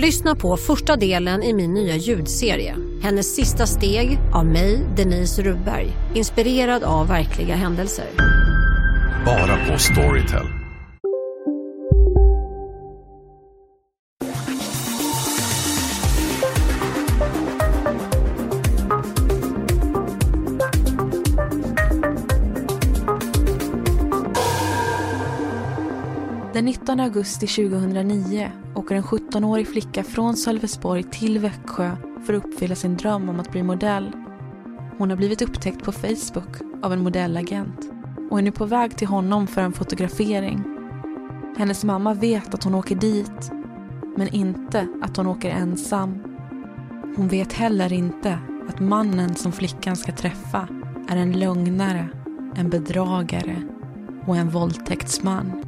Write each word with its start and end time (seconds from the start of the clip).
Lyssna 0.00 0.34
på 0.34 0.56
första 0.56 0.96
delen 0.96 1.42
i 1.42 1.52
min 1.52 1.74
nya 1.74 1.96
ljudserie. 1.96 2.76
Hennes 3.02 3.34
sista 3.34 3.66
steg 3.66 4.18
av 4.34 4.46
mig, 4.46 4.86
Denise 4.96 5.42
Rubberg. 5.42 5.92
Inspirerad 6.14 6.82
av 6.82 7.08
verkliga 7.08 7.54
händelser. 7.54 8.06
Bara 9.26 9.66
på 9.66 9.78
Storytel. 9.78 10.46
Den 26.52 26.64
19 26.64 27.00
augusti 27.00 27.46
2009 27.46 28.50
åker 28.88 28.96
en 28.96 29.02
17-årig 29.02 29.68
flicka 29.68 30.04
från 30.04 30.36
Sölvesborg 30.36 31.02
till 31.02 31.38
Växjö 31.38 31.96
för 32.26 32.34
att 32.34 32.44
uppfylla 32.44 32.74
sin 32.74 32.96
dröm 32.96 33.28
om 33.28 33.40
att 33.40 33.52
bli 33.52 33.62
modell. 33.62 34.12
Hon 34.98 35.10
har 35.10 35.16
blivit 35.16 35.42
upptäckt 35.42 35.84
på 35.84 35.92
Facebook 35.92 36.56
av 36.82 36.92
en 36.92 37.02
modellagent 37.02 37.90
och 38.30 38.38
är 38.38 38.42
nu 38.42 38.52
på 38.52 38.64
väg 38.64 38.96
till 38.96 39.08
honom 39.08 39.46
för 39.46 39.62
en 39.62 39.72
fotografering. 39.72 40.64
Hennes 41.56 41.84
mamma 41.84 42.14
vet 42.14 42.54
att 42.54 42.64
hon 42.64 42.74
åker 42.74 42.96
dit, 42.96 43.50
men 44.16 44.28
inte 44.28 44.88
att 45.02 45.16
hon 45.16 45.26
åker 45.26 45.50
ensam. 45.50 46.22
Hon 47.16 47.28
vet 47.28 47.52
heller 47.52 47.92
inte 47.92 48.38
att 48.68 48.80
mannen 48.80 49.34
som 49.34 49.52
flickan 49.52 49.96
ska 49.96 50.12
träffa 50.12 50.68
är 51.08 51.16
en 51.16 51.32
lögnare, 51.32 52.08
en 52.54 52.70
bedragare 52.70 53.62
och 54.26 54.36
en 54.36 54.50
våldtäktsman. 54.50 55.67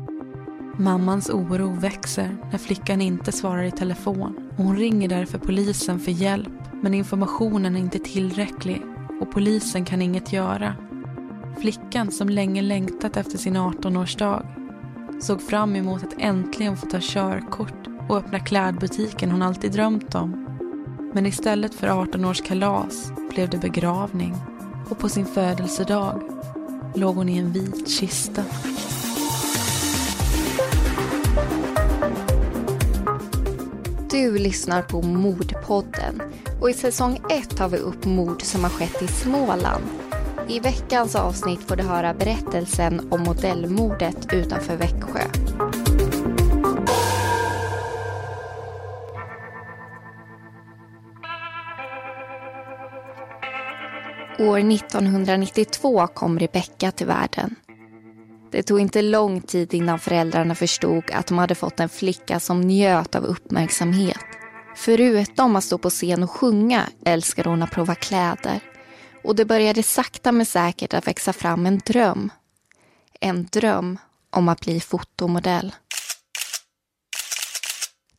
Mammans 0.80 1.30
oro 1.30 1.72
växer 1.80 2.36
när 2.50 2.58
flickan 2.58 3.00
inte 3.00 3.32
svarar 3.32 3.62
i 3.62 3.70
telefon 3.70 4.50
och 4.56 4.64
hon 4.64 4.76
ringer 4.76 5.08
därför 5.08 5.38
polisen 5.38 6.00
för 6.00 6.10
hjälp 6.10 6.48
men 6.82 6.94
informationen 6.94 7.76
är 7.76 7.80
inte 7.80 7.98
tillräcklig 7.98 8.82
och 9.20 9.32
polisen 9.32 9.84
kan 9.84 10.02
inget 10.02 10.32
göra. 10.32 10.74
Flickan 11.60 12.10
som 12.10 12.28
länge 12.28 12.62
längtat 12.62 13.16
efter 13.16 13.38
sin 13.38 13.56
18-årsdag 13.56 14.46
såg 15.20 15.42
fram 15.42 15.76
emot 15.76 16.02
att 16.02 16.14
äntligen 16.18 16.76
få 16.76 16.86
ta 16.86 16.98
körkort 17.00 17.86
och 18.08 18.16
öppna 18.16 18.38
klädbutiken 18.38 19.30
hon 19.30 19.42
alltid 19.42 19.72
drömt 19.72 20.14
om. 20.14 20.46
Men 21.14 21.26
istället 21.26 21.74
för 21.74 21.86
18-årskalas 21.86 23.12
blev 23.34 23.50
det 23.50 23.58
begravning 23.58 24.34
och 24.90 24.98
på 24.98 25.08
sin 25.08 25.26
födelsedag 25.26 26.22
låg 26.94 27.16
hon 27.16 27.28
i 27.28 27.38
en 27.38 27.52
vit 27.52 27.88
kista. 27.88 28.44
Du 34.10 34.38
lyssnar 34.38 34.82
på 34.82 35.02
Mordpodden 35.02 36.22
och 36.60 36.70
i 36.70 36.72
säsong 36.72 37.20
1 37.30 37.56
tar 37.56 37.68
vi 37.68 37.78
upp 37.78 38.04
mord 38.04 38.42
som 38.42 38.62
har 38.62 38.70
skett 38.70 39.02
i 39.02 39.06
Småland. 39.06 39.84
I 40.48 40.60
veckans 40.60 41.14
avsnitt 41.14 41.60
får 41.60 41.76
du 41.76 41.82
höra 41.82 42.14
berättelsen 42.14 43.12
om 43.12 43.20
modellmordet 43.20 44.32
utanför 44.32 44.76
Växjö. 44.76 45.20
År 54.38 54.58
1992 54.58 56.06
kom 56.06 56.38
Rebecka 56.38 56.90
till 56.90 57.06
världen. 57.06 57.56
Det 58.50 58.62
tog 58.62 58.80
inte 58.80 59.02
lång 59.02 59.40
tid 59.40 59.74
innan 59.74 59.98
föräldrarna 59.98 60.54
förstod 60.54 61.04
att 61.12 61.26
de 61.26 61.38
hade 61.38 61.54
fått 61.54 61.80
en 61.80 61.88
flicka 61.88 62.40
som 62.40 62.60
njöt 62.60 63.14
av 63.14 63.24
uppmärksamhet. 63.24 64.24
Förutom 64.76 65.56
att 65.56 65.64
stå 65.64 65.78
på 65.78 65.90
scen 65.90 66.22
och 66.22 66.30
sjunga 66.30 66.86
älskade 67.04 67.48
hon 67.48 67.62
att 67.62 67.70
prova 67.70 67.94
kläder. 67.94 68.60
Och 69.24 69.36
det 69.36 69.44
började 69.44 69.82
sakta 69.82 70.32
men 70.32 70.46
säkert 70.46 70.94
att 70.94 71.06
växa 71.06 71.32
fram 71.32 71.66
en 71.66 71.80
dröm. 71.86 72.30
En 73.20 73.48
dröm 73.52 73.98
om 74.30 74.48
att 74.48 74.60
bli 74.60 74.80
fotomodell. 74.80 75.74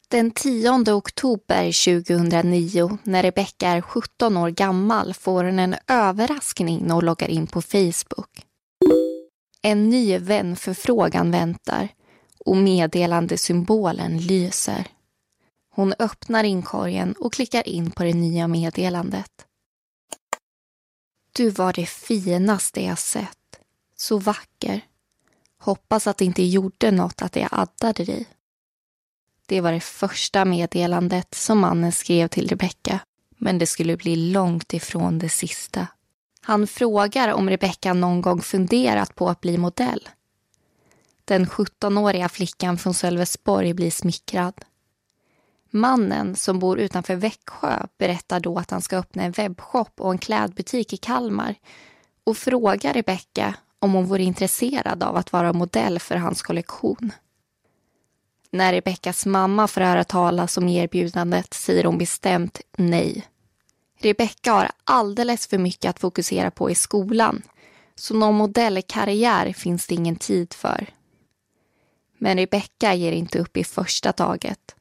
Den 0.07 0.31
10 0.31 0.93
oktober 0.93 1.85
2009, 2.01 2.97
när 3.03 3.23
Rebecca 3.23 3.67
är 3.67 3.81
17 3.81 4.37
år 4.37 4.49
gammal, 4.49 5.13
får 5.13 5.43
hon 5.43 5.59
en 5.59 5.75
överraskning 5.87 6.83
när 6.85 6.95
hon 6.95 7.05
loggar 7.05 7.27
in 7.27 7.47
på 7.47 7.61
Facebook. 7.61 8.45
En 9.61 9.89
ny 9.89 10.17
vänförfrågan 10.17 11.31
väntar 11.31 11.87
och 12.45 12.57
meddelandesymbolen 12.57 14.17
lyser. 14.17 14.87
Hon 15.69 15.93
öppnar 15.99 16.43
inkorgen 16.43 17.13
och 17.13 17.33
klickar 17.33 17.67
in 17.67 17.91
på 17.91 18.03
det 18.03 18.13
nya 18.13 18.47
meddelandet. 18.47 19.45
Du 21.33 21.49
var 21.49 21.73
det 21.73 21.85
finaste 21.85 22.83
jag 22.83 22.99
sett. 22.99 23.59
Så 23.95 24.17
vacker. 24.17 24.81
Hoppas 25.57 26.07
att 26.07 26.17
det 26.17 26.25
inte 26.25 26.43
gjorde 26.43 26.91
något 26.91 27.21
att 27.21 27.35
jag 27.35 27.49
addade 27.51 28.05
dig. 28.05 28.25
Det 29.45 29.61
var 29.61 29.71
det 29.71 29.79
första 29.79 30.45
meddelandet 30.45 31.35
som 31.35 31.59
mannen 31.59 31.91
skrev 31.91 32.27
till 32.27 32.47
Rebecka. 32.47 32.99
Men 33.37 33.57
det 33.57 33.67
skulle 33.67 33.97
bli 33.97 34.15
långt 34.15 34.73
ifrån 34.73 35.19
det 35.19 35.29
sista. 35.29 35.87
Han 36.41 36.67
frågar 36.67 37.33
om 37.33 37.49
Rebecka 37.49 37.93
någon 37.93 38.21
gång 38.21 38.41
funderat 38.41 39.15
på 39.15 39.29
att 39.29 39.41
bli 39.41 39.57
modell. 39.57 40.09
Den 41.25 41.45
17-åriga 41.45 42.29
flickan 42.29 42.77
från 42.77 42.93
Sölvesborg 42.93 43.73
blir 43.73 43.91
smickrad. 43.91 44.53
Mannen 45.69 46.35
som 46.35 46.59
bor 46.59 46.79
utanför 46.79 47.15
Växjö 47.15 47.85
berättar 47.97 48.39
då 48.39 48.57
att 48.57 48.71
han 48.71 48.81
ska 48.81 48.97
öppna 48.97 49.23
en 49.23 49.31
webbshop 49.31 50.01
och 50.01 50.11
en 50.11 50.17
klädbutik 50.17 50.93
i 50.93 50.97
Kalmar 50.97 51.55
och 52.23 52.37
frågar 52.37 52.93
Rebecka 52.93 53.55
om 53.79 53.93
hon 53.93 54.05
vore 54.05 54.23
intresserad 54.23 55.03
av 55.03 55.15
att 55.15 55.33
vara 55.33 55.53
modell 55.53 55.99
för 55.99 56.15
hans 56.15 56.41
kollektion. 56.41 57.11
När 58.51 58.73
Rebeckas 58.73 59.25
mamma 59.25 59.67
får 59.67 59.81
höra 59.81 60.03
talas 60.03 60.57
om 60.57 60.67
erbjudandet 60.67 61.53
säger 61.53 61.83
hon 61.83 61.97
bestämt 61.97 62.61
nej. 62.77 63.27
Rebecka 64.01 64.51
har 64.51 64.71
alldeles 64.83 65.47
för 65.47 65.57
mycket 65.57 65.89
att 65.89 65.99
fokusera 65.99 66.51
på 66.51 66.69
i 66.69 66.75
skolan 66.75 67.41
så 67.95 68.13
någon 68.13 68.35
modellkarriär 68.35 69.53
finns 69.53 69.87
det 69.87 69.95
ingen 69.95 70.15
tid 70.15 70.53
för. 70.53 70.87
Men 72.17 72.37
Rebecka 72.37 72.93
ger 72.93 73.11
inte 73.11 73.39
upp 73.39 73.57
i 73.57 73.63
första 73.63 74.13
taget. 74.13 74.75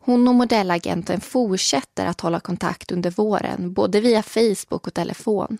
Hon 0.00 0.28
och 0.28 0.34
modellagenten 0.34 1.20
fortsätter 1.20 2.06
att 2.06 2.20
hålla 2.20 2.40
kontakt 2.40 2.92
under 2.92 3.10
våren 3.10 3.72
både 3.72 4.00
via 4.00 4.22
Facebook 4.22 4.86
och 4.86 4.94
telefon. 4.94 5.58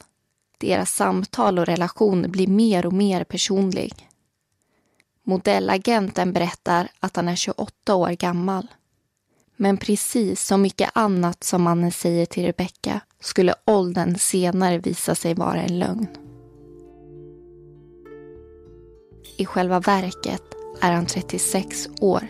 Deras 0.59 0.95
samtal 0.95 1.59
och 1.59 1.67
relation 1.67 2.31
blir 2.31 2.47
mer 2.47 2.87
och 2.87 2.93
mer 2.93 3.25
personlig. 3.25 4.09
Modellagenten 5.25 6.33
berättar 6.33 6.89
att 7.01 7.17
han 7.17 7.29
är 7.29 7.37
28 7.37 7.95
år 7.95 8.11
gammal. 8.11 8.67
Men 9.63 9.77
precis 9.77 10.47
som 10.47 10.63
mycket 10.63 10.91
annat 10.95 11.45
som 11.45 11.63
mannen 11.63 11.93
säger 11.93 12.27
till 12.27 12.45
Rebecca 12.45 13.01
skulle 13.21 13.55
åldern 13.67 14.19
senare 14.19 14.79
visa 14.79 15.15
sig 15.15 15.35
vara 15.35 15.63
en 15.63 15.79
lögn. 15.79 16.07
I 19.37 19.47
själva 19.47 19.81
verket 19.81 20.43
är 20.81 20.93
han 20.93 21.07
36 21.07 21.89
år. 22.01 22.29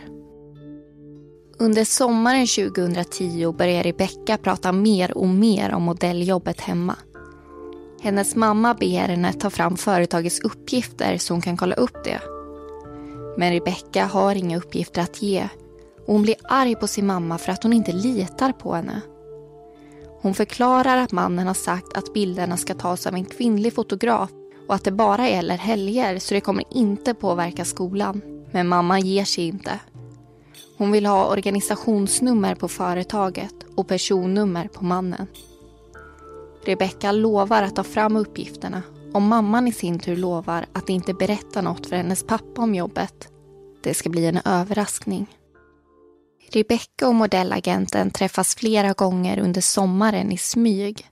Under 1.59 1.85
sommaren 1.85 2.47
2010 2.47 3.53
börjar 3.53 3.83
Rebecca 3.83 4.39
prata 4.39 4.73
mer 4.73 5.19
och 5.19 5.29
mer 5.29 5.75
om 5.75 5.83
modelljobbet 5.83 6.61
hemma. 6.61 6.97
Hennes 8.03 8.37
mamma 8.37 8.75
ber 8.75 9.09
henne 9.09 9.33
ta 9.33 9.51
fram 9.51 9.77
företagets 9.77 10.41
uppgifter 10.41 11.19
så 11.19 11.35
hon 11.35 11.43
kan 11.43 11.57
kolla 11.57 11.75
upp 11.75 12.05
det. 12.05 12.21
Men 13.37 13.53
Rebecca 13.53 14.05
har 14.05 14.35
inga 14.35 14.57
uppgifter 14.59 15.03
att 15.03 15.23
ge 15.23 15.49
och 16.07 16.13
hon 16.13 16.23
blir 16.23 16.37
arg 16.45 16.75
på 16.75 16.87
sin 16.87 17.07
mamma 17.07 17.39
för 17.39 17.53
att 17.53 17.63
hon 17.63 17.73
inte 17.73 17.93
litar 17.93 18.53
på 18.53 18.75
henne. 18.75 19.01
Hon 20.23 20.35
förklarar 20.35 20.97
att 20.97 21.13
mannen 21.13 21.47
har 21.47 21.55
sagt 21.55 21.97
att 21.97 22.15
bilderna 22.15 22.57
ska 22.57 22.75
tas 22.75 23.07
av 23.07 23.15
en 23.15 23.25
kvinnlig 23.25 23.75
fotograf 23.75 24.31
och 24.69 24.75
att 24.75 24.85
det 24.85 24.93
bara 24.93 25.29
gäller 25.29 25.57
helger 25.57 26.19
så 26.19 26.35
det 26.35 26.41
kommer 26.41 26.65
inte 26.71 27.15
påverka 27.15 27.65
skolan. 27.65 28.23
Men 28.51 28.69
mamma 28.69 29.01
ger 29.01 29.25
sig 29.25 29.47
inte. 29.47 29.81
Hon 30.79 30.93
vill 30.93 31.07
ha 31.07 31.31
organisationsnummer 31.31 32.55
på 32.55 32.69
företaget 32.69 33.55
och 33.77 33.89
personnummer 33.89 34.69
på 34.69 34.85
mannen. 34.85 35.27
Rebecka 36.65 37.13
lovar 37.13 37.63
att 37.63 37.77
ta 37.77 37.85
fram 37.85 38.17
uppgifterna 38.17 38.83
och 39.15 39.23
mamman 39.23 39.69
i 39.69 39.73
sin 39.73 39.99
tur 39.99 40.17
lovar 40.17 40.67
att 40.73 40.89
inte 40.89 41.15
berätta 41.15 41.63
något 41.63 41.87
för 41.87 41.97
hennes 41.97 42.27
pappa 42.27 42.63
om 42.63 42.75
jobbet. 42.75 43.29
Det 43.83 43.95
ska 43.95 44.11
bli 44.11 44.27
en 44.27 44.41
överraskning. 44.45 45.27
Rebecka 46.55 47.09
och 47.09 47.15
modellagenten 47.15 48.11
träffas 48.11 48.55
flera 48.55 48.93
gånger 48.93 49.39
under 49.39 49.61
sommaren 49.61 50.33
i 50.33 50.39
smyg. 50.39 51.09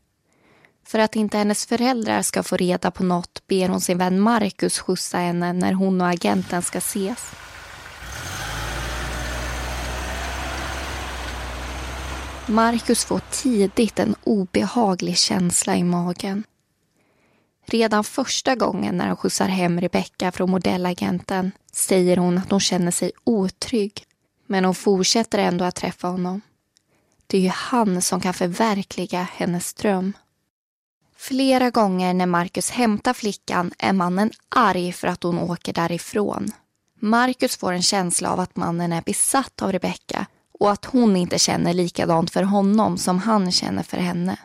För 0.87 0.99
att 0.99 1.17
inte 1.17 1.39
hennes 1.39 1.67
föräldrar 1.67 2.23
ska 2.23 2.43
få 2.43 2.57
reda 2.57 2.91
på 2.91 3.05
något 3.05 3.47
ber 3.47 3.69
hon 3.69 3.81
sin 3.81 3.99
vän 3.99 4.21
Marcus 4.21 4.79
skjutsa 4.79 5.19
henne 5.19 5.53
när 5.53 5.73
hon 5.73 6.01
och 6.01 6.09
agenten 6.09 6.63
ska 6.63 6.79
ses. 6.79 7.31
Marcus 12.47 13.05
får 13.05 13.21
tidigt 13.31 13.99
en 13.99 14.15
obehaglig 14.25 15.17
känsla 15.17 15.77
i 15.77 15.85
magen. 15.85 16.45
Redan 17.67 18.05
första 18.05 18.55
gången 18.55 18.97
när 18.97 19.07
han 19.07 19.17
skjutsar 19.17 19.49
hem 19.49 19.81
Rebecca 19.81 20.33
från 20.33 20.51
modellagenten 20.51 21.51
säger 21.73 22.17
hon 22.17 22.39
att 22.39 22.51
hon 22.51 22.61
känner 22.61 22.91
sig 22.91 23.13
otrygg. 23.25 24.07
Men 24.51 24.65
hon 24.65 24.75
fortsätter 24.75 25.39
ändå 25.39 25.65
att 25.65 25.75
träffa 25.75 26.09
honom. 26.09 26.41
Det 27.27 27.37
är 27.37 27.41
ju 27.41 27.49
han 27.49 28.03
som 28.03 28.21
kan 28.21 28.35
förverkliga 28.35 29.29
hennes 29.33 29.75
dröm. 29.75 30.13
Flera 31.17 31.71
gånger 31.71 32.15
när 32.15 32.27
Marcus 32.27 32.71
hämtar 32.71 33.13
flickan 33.13 33.73
är 33.79 33.93
mannen 33.93 34.31
arg 34.49 34.93
för 34.93 35.09
att 35.09 35.23
hon 35.23 35.39
åker 35.39 35.73
därifrån. 35.73 36.49
Marcus 37.01 37.57
får 37.57 37.73
en 37.73 37.83
känsla 37.83 38.33
av 38.33 38.41
att 38.41 38.57
mannen 38.57 38.93
är 38.93 39.03
besatt 39.03 39.63
av 39.63 39.73
Rebecca 39.73 40.27
och 40.59 40.71
att 40.71 40.85
hon 40.85 41.17
inte 41.17 41.39
känner 41.39 41.75
likadant 41.75 42.31
för 42.31 42.43
honom 42.43 42.99
som 42.99 43.19
han 43.19 43.53
känner 43.53 43.83
för 43.83 43.99
henne. 43.99 44.37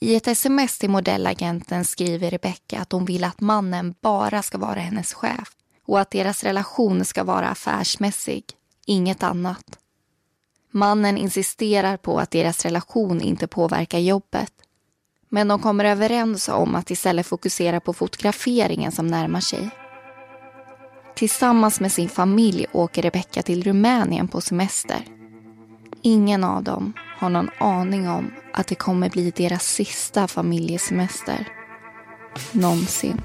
I 0.00 0.16
ett 0.16 0.28
sms 0.28 0.78
till 0.78 0.90
modellagenten 0.90 1.84
skriver 1.84 2.30
Rebecca 2.30 2.80
att 2.80 2.92
hon 2.92 3.04
vill 3.04 3.24
att 3.24 3.40
mannen 3.40 3.94
bara 4.00 4.42
ska 4.42 4.58
vara 4.58 4.80
hennes 4.80 5.14
chef 5.14 5.52
och 5.86 6.00
att 6.00 6.10
deras 6.10 6.44
relation 6.44 7.04
ska 7.04 7.24
vara 7.24 7.48
affärsmässig, 7.48 8.44
inget 8.86 9.22
annat. 9.22 9.78
Mannen 10.70 11.16
insisterar 11.16 11.96
på 11.96 12.18
att 12.18 12.30
deras 12.30 12.64
relation 12.64 13.20
inte 13.20 13.46
påverkar 13.46 13.98
jobbet. 13.98 14.52
Men 15.28 15.48
de 15.48 15.58
kommer 15.58 15.84
överens 15.84 16.48
om 16.48 16.74
att 16.74 16.90
istället 16.90 17.26
fokusera 17.26 17.80
på 17.80 17.92
fotograferingen 17.92 18.92
som 18.92 19.06
närmar 19.06 19.40
sig. 19.40 19.70
Tillsammans 21.16 21.80
med 21.80 21.92
sin 21.92 22.08
familj 22.08 22.66
åker 22.72 23.02
Rebecca 23.02 23.42
till 23.42 23.64
Rumänien 23.64 24.28
på 24.28 24.40
semester. 24.40 25.04
Ingen 26.02 26.44
av 26.44 26.62
dem 26.62 26.92
har 27.18 27.30
någon 27.30 27.50
aning 27.60 28.08
om 28.08 28.32
att 28.52 28.66
det 28.66 28.74
kommer 28.74 29.10
bli 29.10 29.30
deras 29.30 29.66
sista 29.66 30.28
familjesemester. 30.28 31.48
Någonsin. 32.52 33.20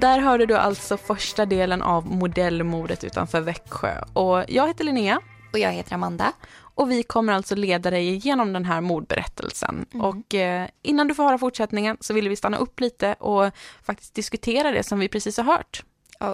Där 0.00 0.18
hörde 0.18 0.46
du 0.46 0.56
alltså 0.56 0.96
första 0.96 1.46
delen 1.46 1.82
av 1.82 2.06
modellmordet 2.06 3.04
utanför 3.04 3.40
Växjö. 3.40 4.04
Och 4.12 4.44
jag 4.48 4.68
heter 4.68 4.84
Linnea. 4.84 5.20
Och 5.52 5.58
jag 5.58 5.72
heter 5.72 5.94
Amanda. 5.94 6.32
Och 6.58 6.90
vi 6.90 7.02
kommer 7.02 7.32
alltså 7.32 7.54
leda 7.54 7.90
dig 7.90 8.08
igenom 8.08 8.52
den 8.52 8.64
här 8.64 8.80
mordberättelsen. 8.80 9.86
Mm. 9.94 10.06
Och 10.06 10.34
eh, 10.34 10.68
innan 10.82 11.08
du 11.08 11.14
får 11.14 11.24
höra 11.24 11.38
fortsättningen 11.38 11.96
så 12.00 12.14
vill 12.14 12.28
vi 12.28 12.36
stanna 12.36 12.56
upp 12.56 12.80
lite 12.80 13.14
och 13.14 13.50
faktiskt 13.82 14.14
diskutera 14.14 14.70
det 14.70 14.82
som 14.82 14.98
vi 14.98 15.08
precis 15.08 15.36
har 15.36 15.44
hört. 15.44 15.82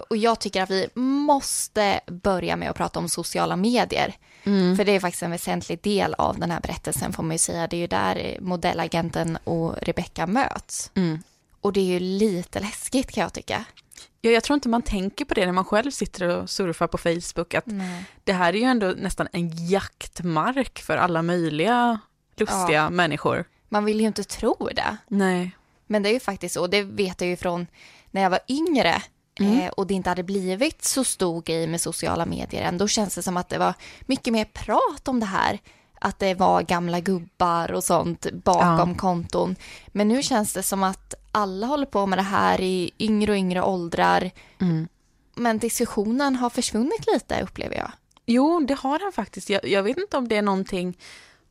Och 0.09 0.17
jag 0.17 0.39
tycker 0.39 0.63
att 0.63 0.71
vi 0.71 0.87
måste 0.95 1.99
börja 2.07 2.55
med 2.55 2.69
att 2.69 2.77
prata 2.77 2.99
om 2.99 3.09
sociala 3.09 3.55
medier. 3.55 4.15
Mm. 4.43 4.77
För 4.77 4.85
det 4.85 4.91
är 4.91 4.99
faktiskt 4.99 5.23
en 5.23 5.31
väsentlig 5.31 5.81
del 5.81 6.13
av 6.13 6.39
den 6.39 6.51
här 6.51 6.59
berättelsen 6.59 7.13
får 7.13 7.23
man 7.23 7.31
ju 7.31 7.37
säga. 7.37 7.67
Det 7.67 7.75
är 7.75 7.81
ju 7.81 7.87
där 7.87 8.37
modellagenten 8.41 9.37
och 9.43 9.75
Rebecca 9.81 10.27
möts. 10.27 10.91
Mm. 10.95 11.19
Och 11.67 11.73
det 11.73 11.79
är 11.79 11.85
ju 11.85 11.99
lite 11.99 12.59
läskigt 12.59 13.11
kan 13.11 13.21
jag 13.21 13.33
tycka. 13.33 13.65
Ja, 14.21 14.31
jag 14.31 14.43
tror 14.43 14.55
inte 14.55 14.69
man 14.69 14.81
tänker 14.81 15.25
på 15.25 15.33
det 15.33 15.45
när 15.45 15.53
man 15.53 15.65
själv 15.65 15.91
sitter 15.91 16.27
och 16.27 16.49
surfar 16.49 16.87
på 16.87 16.97
Facebook, 16.97 17.53
att 17.53 17.65
Nej. 17.65 18.03
det 18.23 18.33
här 18.33 18.53
är 18.53 18.57
ju 18.57 18.63
ändå 18.63 18.87
nästan 18.97 19.27
en 19.31 19.67
jaktmark 19.67 20.79
för 20.79 20.97
alla 20.97 21.21
möjliga 21.21 21.99
lustiga 22.37 22.71
ja. 22.71 22.89
människor. 22.89 23.45
Man 23.69 23.85
vill 23.85 23.99
ju 23.99 24.07
inte 24.07 24.23
tro 24.23 24.69
det. 24.75 24.97
Nej. 25.07 25.51
Men 25.87 26.03
det 26.03 26.09
är 26.09 26.13
ju 26.13 26.19
faktiskt 26.19 26.55
så, 26.55 26.67
det 26.67 26.83
vet 26.83 27.21
jag 27.21 27.29
ju 27.29 27.35
från 27.35 27.67
när 28.11 28.21
jag 28.21 28.29
var 28.29 28.39
yngre 28.47 29.01
mm. 29.39 29.59
eh, 29.59 29.69
och 29.69 29.87
det 29.87 29.93
inte 29.93 30.09
hade 30.09 30.23
blivit 30.23 30.83
så 30.83 31.03
stor 31.03 31.41
grej 31.41 31.67
med 31.67 31.81
sociala 31.81 32.25
medier 32.25 32.61
än. 32.61 32.77
Då 32.77 32.87
känns 32.87 33.15
det 33.15 33.23
som 33.23 33.37
att 33.37 33.49
det 33.49 33.57
var 33.57 33.73
mycket 34.01 34.33
mer 34.33 34.45
prat 34.45 35.07
om 35.07 35.19
det 35.19 35.25
här 35.25 35.59
att 36.01 36.19
det 36.19 36.33
var 36.33 36.61
gamla 36.61 36.99
gubbar 36.99 37.71
och 37.71 37.83
sånt 37.83 38.27
bakom 38.31 38.89
ja. 38.89 38.95
konton. 38.97 39.55
Men 39.87 40.07
nu 40.07 40.23
känns 40.23 40.53
det 40.53 40.63
som 40.63 40.83
att 40.83 41.13
alla 41.37 41.67
håller 41.67 41.85
på 41.85 42.05
med 42.05 42.19
det 42.19 42.23
här 42.23 42.61
i 42.61 42.91
yngre 42.99 43.31
och 43.31 43.37
yngre 43.37 43.61
åldrar. 43.61 44.31
Mm. 44.61 44.87
Men 45.35 45.57
diskussionen 45.57 46.35
har 46.35 46.49
försvunnit 46.49 47.07
lite 47.13 47.41
upplever 47.41 47.75
jag. 47.75 47.91
Jo, 48.25 48.59
det 48.59 48.73
har 48.73 48.99
den 48.99 49.11
faktiskt. 49.11 49.49
Jag, 49.49 49.67
jag, 49.67 49.83
vet 49.83 49.97
inte 49.97 50.17
om 50.17 50.27
det 50.27 50.35
är 50.35 50.41
någonting 50.41 50.97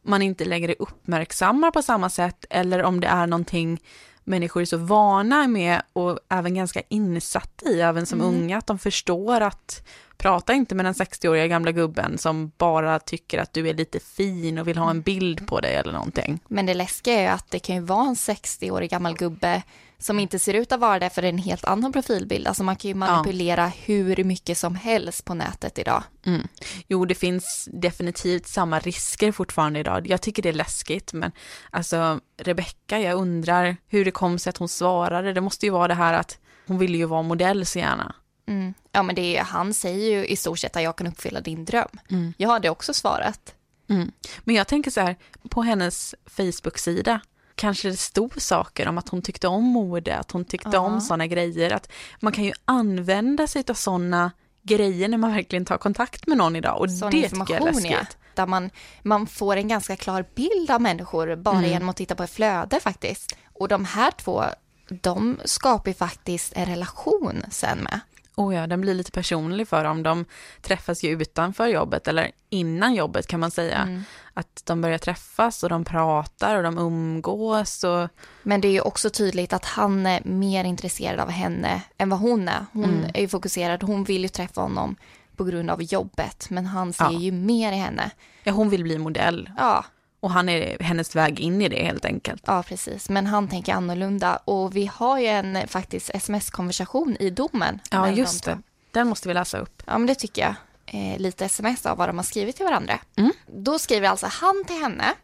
man 0.03 0.23
inte 0.23 0.45
längre 0.45 0.75
uppmärksammar 0.79 1.71
på 1.71 1.83
samma 1.83 2.11
sätt 2.11 2.45
eller 2.51 2.83
om 2.83 3.01
det 3.01 3.07
är 3.07 3.27
någonting 3.27 3.81
människor 4.27 4.61
är 4.61 4.65
så 4.65 4.77
vana 4.77 5.49
med 5.49 5.83
och 5.93 6.19
även 6.29 6.55
ganska 6.55 6.83
insatta 6.89 7.71
i, 7.71 7.81
även 7.81 8.07
som 8.07 8.21
mm. 8.21 8.35
unga, 8.35 8.59
att 8.59 8.67
de 8.67 8.79
förstår 8.79 9.41
att 9.41 9.87
prata 10.17 10.53
inte 10.53 10.75
med 10.75 10.85
den 10.85 10.95
60-åriga 10.95 11.47
gamla 11.47 11.73
gubben 11.73 12.19
som 12.19 12.53
bara 12.59 12.99
tycker 12.99 13.39
att 13.39 13.53
du 13.53 13.69
är 13.69 13.75
lite 13.75 14.01
fin 14.01 14.59
och 14.59 14.69
vill 14.69 14.79
ha 14.79 14.91
en 14.91 15.01
bild 15.01 15.47
på 15.47 15.61
dig 15.61 15.75
eller 15.75 15.93
någonting. 15.93 16.41
Men 16.49 16.67
det 16.67 16.75
läskiga 16.75 17.15
är 17.15 17.23
ju 17.23 17.29
att 17.29 17.51
det 17.51 17.59
kan 17.59 17.77
ju 17.77 17.83
vara 17.83 18.07
en 18.07 18.15
60-årig 18.15 18.91
gammal 18.91 19.17
gubbe 19.17 19.63
som 19.99 20.19
inte 20.19 20.39
ser 20.39 20.55
ut 20.55 20.73
att 20.73 20.81
vara 20.81 20.99
det 20.99 21.11
för 21.11 21.23
en 21.23 21.39
helt 21.39 21.65
annan 21.65 21.93
profilbild. 21.93 22.47
Alltså 22.47 22.65
man 22.65 22.77
kan 22.77 22.89
ju 22.89 22.95
manipulera 22.95 23.65
ja. 23.65 23.73
hur 23.85 24.25
mycket 24.25 24.59
som 24.59 24.75
helst 24.75 25.25
på 25.25 25.35
nätet 25.35 25.79
idag. 25.79 26.03
Mm. 26.27 26.49
Jo, 26.89 27.05
det 27.05 27.15
finns 27.15 27.69
definitivt 27.73 28.47
samma 28.47 28.79
risker 28.79 29.33
fortfarande 29.33 29.81
idag. 29.81 30.07
Jag 30.07 30.23
tycker 30.23 30.43
det 30.43 30.49
är 30.49 30.53
läskigt, 30.53 31.13
men 31.13 31.33
alltså 31.71 32.21
Rebecka, 32.37 33.01
jag 33.01 33.19
undrar 33.19 33.77
hur 33.89 34.05
det 34.05 34.11
kom 34.11 34.39
sig 34.39 34.51
att 34.51 34.57
hon 34.57 34.69
svarade. 34.69 35.33
Det 35.33 35.41
måste 35.41 35.67
ju 35.67 35.73
vara 35.73 35.89
det 35.89 35.95
här 35.95 36.13
att 36.13 36.39
hon 36.67 36.79
ville 36.79 36.97
ju 36.97 37.05
vara 37.05 37.23
modell 37.23 37.67
så 37.67 37.79
gärna. 37.79 38.15
Mm. 38.49 38.75
Ja, 38.93 39.03
men 39.03 39.15
det 39.15 39.37
är, 39.37 39.43
han 39.43 39.75
säger 39.75 40.19
ju 40.19 40.27
i 40.27 40.37
stort 40.37 40.59
sett 40.59 40.77
att 40.77 40.83
jag 40.83 40.97
kan 40.97 41.07
uppfylla 41.07 41.41
din 41.41 41.65
dröm. 41.65 41.89
Mm. 42.11 42.35
Jag 42.37 42.49
hade 42.49 42.71
också 42.71 42.95
svarat. 42.95 43.55
Mm. 43.89 44.13
Men 44.45 44.55
jag 44.55 44.67
tänker 44.67 44.91
så 44.91 45.01
här, 45.01 45.17
på 45.51 45.63
hennes 45.63 46.15
Facebook-sida 46.27 47.21
kanske 47.57 47.89
det 47.89 47.97
stod 47.97 48.43
saker 48.43 48.89
om 48.89 48.99
att 48.99 49.09
hon 49.09 49.23
tyckte 49.23 49.49
om 49.49 49.65
mode, 49.65 50.17
att 50.17 50.31
hon 50.31 50.45
tyckte 50.45 50.77
uh 50.77 50.85
om 50.85 51.01
sådana 51.01 51.27
grejer. 51.27 51.73
Att 51.73 51.93
man 52.21 52.33
kan 52.33 52.45
ju 52.45 52.53
använda 52.65 53.47
sig 53.47 53.65
av 53.69 53.75
sådana 53.75 54.31
grejer 54.63 55.09
när 55.09 55.19
man 55.19 55.33
verkligen 55.33 55.65
tar 55.65 55.79
kontakt 55.79 56.27
med 56.27 56.39
någon 56.39 56.57
idag 56.57 56.81
och 56.81 56.91
Sån 56.91 57.11
det 57.11 57.29
tycker 57.29 57.55
jag 57.55 57.63
är 57.63 57.65
läskigt. 57.65 57.91
Ja, 57.91 58.07
där 58.35 58.47
man, 58.47 58.71
man 59.03 59.27
får 59.27 59.57
en 59.57 59.69
ganska 59.69 59.97
klar 59.97 60.25
bild 60.35 60.71
av 60.71 60.81
människor 60.81 61.37
bara 61.37 61.59
mm. 61.59 61.71
genom 61.71 61.89
att 61.89 61.97
titta 61.97 62.15
på 62.15 62.23
ett 62.23 62.31
flöde 62.31 62.81
faktiskt. 62.81 63.37
Och 63.53 63.69
de 63.69 63.85
här 63.85 64.11
två, 64.11 64.45
de 64.89 65.39
skapar 65.45 65.91
ju 65.91 65.95
faktiskt 65.95 66.53
en 66.57 66.67
relation 66.67 67.43
sen 67.51 67.79
med. 67.79 68.01
Oh 68.39 68.55
ja, 68.55 68.67
den 68.67 68.81
blir 68.81 68.95
lite 68.95 69.11
personlig 69.11 69.69
för 69.69 69.85
dem. 69.85 70.03
De 70.03 70.25
träffas 70.61 71.05
ju 71.05 71.23
utanför 71.23 71.67
jobbet, 71.67 72.09
eller 72.09 72.31
innan 72.51 72.95
jobbet 72.95 73.27
kan 73.27 73.41
man 73.41 73.51
säga. 73.51 73.79
Mm. 73.79 74.03
Att 74.35 74.63
de 74.65 74.81
börjar 74.81 74.99
träffas 74.99 75.63
och 75.63 75.69
de 75.69 75.85
pratar 75.85 76.57
och 76.57 76.63
de 76.63 76.79
umgås. 76.79 77.85
Och... 77.85 78.09
Men 78.43 78.61
det 78.61 78.69
är 78.69 78.73
ju 78.73 78.81
också 78.81 79.11
tydligt 79.11 79.53
att 79.53 79.65
han 79.65 80.07
är 80.07 80.21
mer 80.25 80.65
intresserad 80.65 81.21
av 81.21 81.31
henne 81.31 81.83
än 81.99 82.09
vad 82.09 82.19
hon 82.19 82.49
är. 82.49 82.67
Hon 82.73 82.85
mm. 82.85 83.11
är 83.15 83.21
ju 83.21 83.29
fokuserad, 83.29 83.83
hon 83.83 84.05
vill 84.05 84.23
ju 84.23 84.29
träffa 84.29 84.61
honom 84.61 84.97
på 85.37 85.45
grund 85.45 85.71
av 85.71 85.83
jobbet, 85.83 86.51
men 86.51 86.67
han 86.67 86.93
ser 86.93 87.05
ja. 87.05 87.13
ju 87.13 87.33
mer 87.33 87.73
i 87.73 87.77
henne. 87.77 88.11
Ja, 88.43 88.53
hon 88.53 88.69
vill 88.69 88.83
bli 88.83 88.99
modell. 88.99 89.51
Ja, 89.59 89.85
och 90.21 90.31
han 90.31 90.49
är 90.49 90.79
hennes 90.83 91.17
väg 91.17 91.41
in 91.41 91.63
i 91.63 91.69
det 91.69 91.85
helt 91.85 92.05
enkelt. 92.05 92.43
Ja, 92.47 92.63
precis. 92.63 93.09
Men 93.09 93.27
han 93.27 93.49
tänker 93.49 93.73
annorlunda. 93.75 94.37
Och 94.37 94.77
vi 94.77 94.87
har 94.95 95.19
ju 95.19 95.27
en 95.27 95.69
faktiskt 95.69 96.11
sms-konversation 96.15 97.17
i 97.21 97.31
domen. 97.31 97.81
Ja, 97.91 98.11
just 98.11 98.45
det. 98.45 98.59
Den 98.91 99.09
måste 99.09 99.29
vi 99.29 99.35
läsa 99.35 99.59
upp. 99.59 99.83
Ja, 99.87 99.99
men 99.99 100.07
det 100.07 100.15
tycker 100.15 100.43
jag. 100.43 100.55
eh, 100.87 101.19
lite 101.19 101.45
sms 101.45 101.87
av 101.87 101.97
vad 101.99 102.09
de 102.09 102.17
har 102.17 102.25
skrivit 102.25 102.57
till 102.57 102.65
varandra. 102.65 102.99
Mm. 103.17 103.33
Då 103.47 103.79
skriver 103.79 104.09
alltså 104.09 104.27
han 104.31 104.65
till 104.67 104.77
henne. 104.81 105.15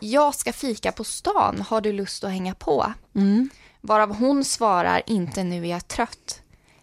Jag 0.00 0.34
ska 0.34 0.52
fika 0.52 0.92
på 0.92 1.04
stan, 1.04 1.64
har 1.68 1.80
du 1.80 1.92
lust 1.92 2.24
att 2.24 2.30
hänga 2.30 2.54
på? 2.54 2.92
Mm. 3.14 3.50
Varav 3.80 4.16
hon 4.16 4.44
svarar, 4.44 5.02
inte 5.06 5.44
nu 5.44 5.62
är 5.66 5.70
jag 5.70 5.88
trött. 5.88 6.40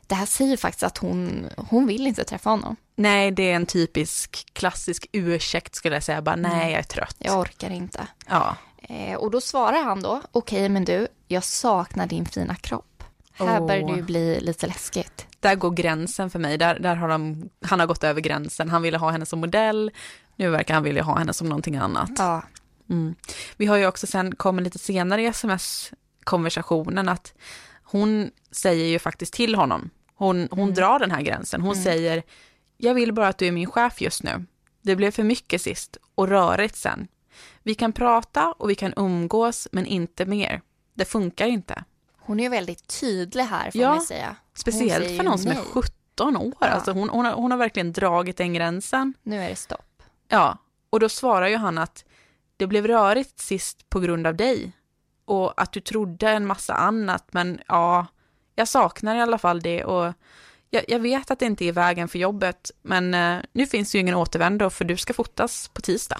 Det 0.07 0.15
här 0.15 0.25
säger 0.25 0.57
faktiskt 0.57 0.83
att 0.83 0.97
hon, 0.97 1.49
hon 1.57 1.87
vill 1.87 2.07
inte 2.07 2.23
träffa 2.23 2.49
honom. 2.49 2.75
Nej, 2.95 3.31
det 3.31 3.51
är 3.51 3.55
en 3.55 3.65
typisk 3.65 4.45
klassisk 4.53 5.07
ursäkt 5.11 5.75
skulle 5.75 5.95
jag 5.95 6.03
säga. 6.03 6.21
Bara, 6.21 6.35
nej, 6.35 6.71
jag 6.71 6.79
är 6.79 6.83
trött. 6.83 7.15
Jag 7.19 7.39
orkar 7.39 7.69
inte. 7.69 8.07
Ja. 8.27 8.55
Eh, 8.81 9.15
och 9.15 9.31
då 9.31 9.41
svarar 9.41 9.83
han 9.83 10.01
då, 10.01 10.21
okej 10.31 10.69
men 10.69 10.85
du, 10.85 11.07
jag 11.27 11.43
saknar 11.43 12.07
din 12.07 12.25
fina 12.25 12.55
kropp. 12.55 13.03
Här 13.33 13.59
Åh. 13.61 13.67
börjar 13.67 13.87
det 13.87 13.95
ju 13.95 14.01
bli 14.01 14.39
lite 14.39 14.67
läskigt. 14.67 15.27
Där 15.39 15.55
går 15.55 15.71
gränsen 15.71 16.29
för 16.29 16.39
mig. 16.39 16.57
Där, 16.57 16.79
där 16.79 16.95
har 16.95 17.07
de, 17.09 17.49
han 17.65 17.79
har 17.79 17.87
gått 17.87 18.03
över 18.03 18.21
gränsen. 18.21 18.69
Han 18.69 18.81
ville 18.81 18.97
ha 18.97 19.09
henne 19.09 19.25
som 19.25 19.39
modell. 19.39 19.91
Nu 20.35 20.49
verkar 20.49 20.73
han 20.73 20.83
vilja 20.83 21.03
ha 21.03 21.17
henne 21.17 21.33
som 21.33 21.49
någonting 21.49 21.75
annat. 21.75 22.11
Ja, 22.17 22.43
Mm. 22.89 23.15
Vi 23.57 23.65
har 23.65 23.77
ju 23.77 23.87
också 23.87 24.07
sen, 24.07 24.35
kommer 24.35 24.61
lite 24.61 24.79
senare 24.79 25.21
i 25.21 25.25
sms-konversationen 25.25 27.09
att 27.09 27.33
hon 27.83 28.31
säger 28.51 28.85
ju 28.85 28.99
faktiskt 28.99 29.33
till 29.33 29.55
honom. 29.55 29.89
Hon, 30.15 30.47
hon 30.51 30.73
drar 30.73 30.99
den 30.99 31.11
här 31.11 31.21
gränsen. 31.21 31.61
Hon 31.61 31.75
säger, 31.75 32.23
jag 32.83 32.93
vill 32.93 33.13
bara 33.13 33.27
att 33.27 33.37
du 33.37 33.47
är 33.47 33.51
min 33.51 33.71
chef 33.71 34.01
just 34.01 34.23
nu. 34.23 34.45
Det 34.81 34.95
blev 34.95 35.11
för 35.11 35.23
mycket 35.23 35.61
sist 35.61 35.97
och 36.15 36.27
rörigt 36.27 36.75
sen. 36.75 37.07
Vi 37.63 37.75
kan 37.75 37.93
prata 37.93 38.51
och 38.51 38.69
vi 38.69 38.75
kan 38.75 38.93
umgås, 38.95 39.67
men 39.71 39.85
inte 39.85 40.25
mer. 40.25 40.61
Det 40.93 41.05
funkar 41.05 41.47
inte. 41.47 41.83
hon 42.19 42.39
är 42.39 42.43
ju 42.43 42.49
väldigt 42.49 42.99
tydlig 42.99 43.43
här 43.43 43.71
får 43.71 43.81
Ja, 43.81 43.89
man 43.89 44.01
säga. 44.01 44.27
Hon 44.27 44.35
Speciellt 44.53 45.17
för 45.17 45.23
någon 45.23 45.39
som 45.39 45.51
är 45.51 45.55
nej. 45.55 45.63
17 45.73 46.37
år. 46.37 46.53
Ja. 46.59 46.67
Alltså 46.67 46.91
hon, 46.91 47.09
hon, 47.09 47.25
har, 47.25 47.33
hon 47.33 47.51
har 47.51 47.57
verkligen 47.57 47.93
dragit 47.93 48.37
den 48.37 48.53
gränsen. 48.53 49.13
Nu 49.23 49.43
är 49.43 49.49
det 49.49 49.55
stopp. 49.55 50.03
Ja, 50.27 50.57
och 50.89 50.99
då 50.99 51.09
svarar 51.09 51.47
ju 51.47 51.57
han 51.57 51.77
att 51.77 52.05
det 52.57 52.67
blev 52.67 52.87
rörigt 52.87 53.39
sist 53.39 53.89
på 53.89 53.99
grund 53.99 54.27
av 54.27 54.35
dig. 54.35 54.71
Och 55.25 55.61
att 55.61 55.71
du 55.71 55.79
trodde 55.79 56.29
en 56.29 56.45
massa 56.47 56.73
annat, 56.73 57.27
men 57.31 57.59
ja, 57.67 58.05
jag 58.55 58.67
saknar 58.67 59.15
i 59.15 59.21
alla 59.21 59.37
fall 59.37 59.61
det 59.61 59.83
och 59.83 60.13
jag, 60.73 60.83
jag 60.87 60.99
vet 60.99 61.31
att 61.31 61.39
det 61.39 61.45
inte 61.45 61.65
är 61.65 61.71
vägen 61.71 62.07
för 62.07 62.19
jobbet, 62.19 62.71
men 62.81 63.13
eh, 63.13 63.37
nu 63.51 63.65
finns 63.67 63.95
ju 63.95 63.99
ingen 63.99 64.15
återvändo 64.15 64.69
för 64.69 64.85
du 64.85 64.97
ska 64.97 65.13
fotas 65.13 65.67
på 65.67 65.81
tisdag. 65.81 66.19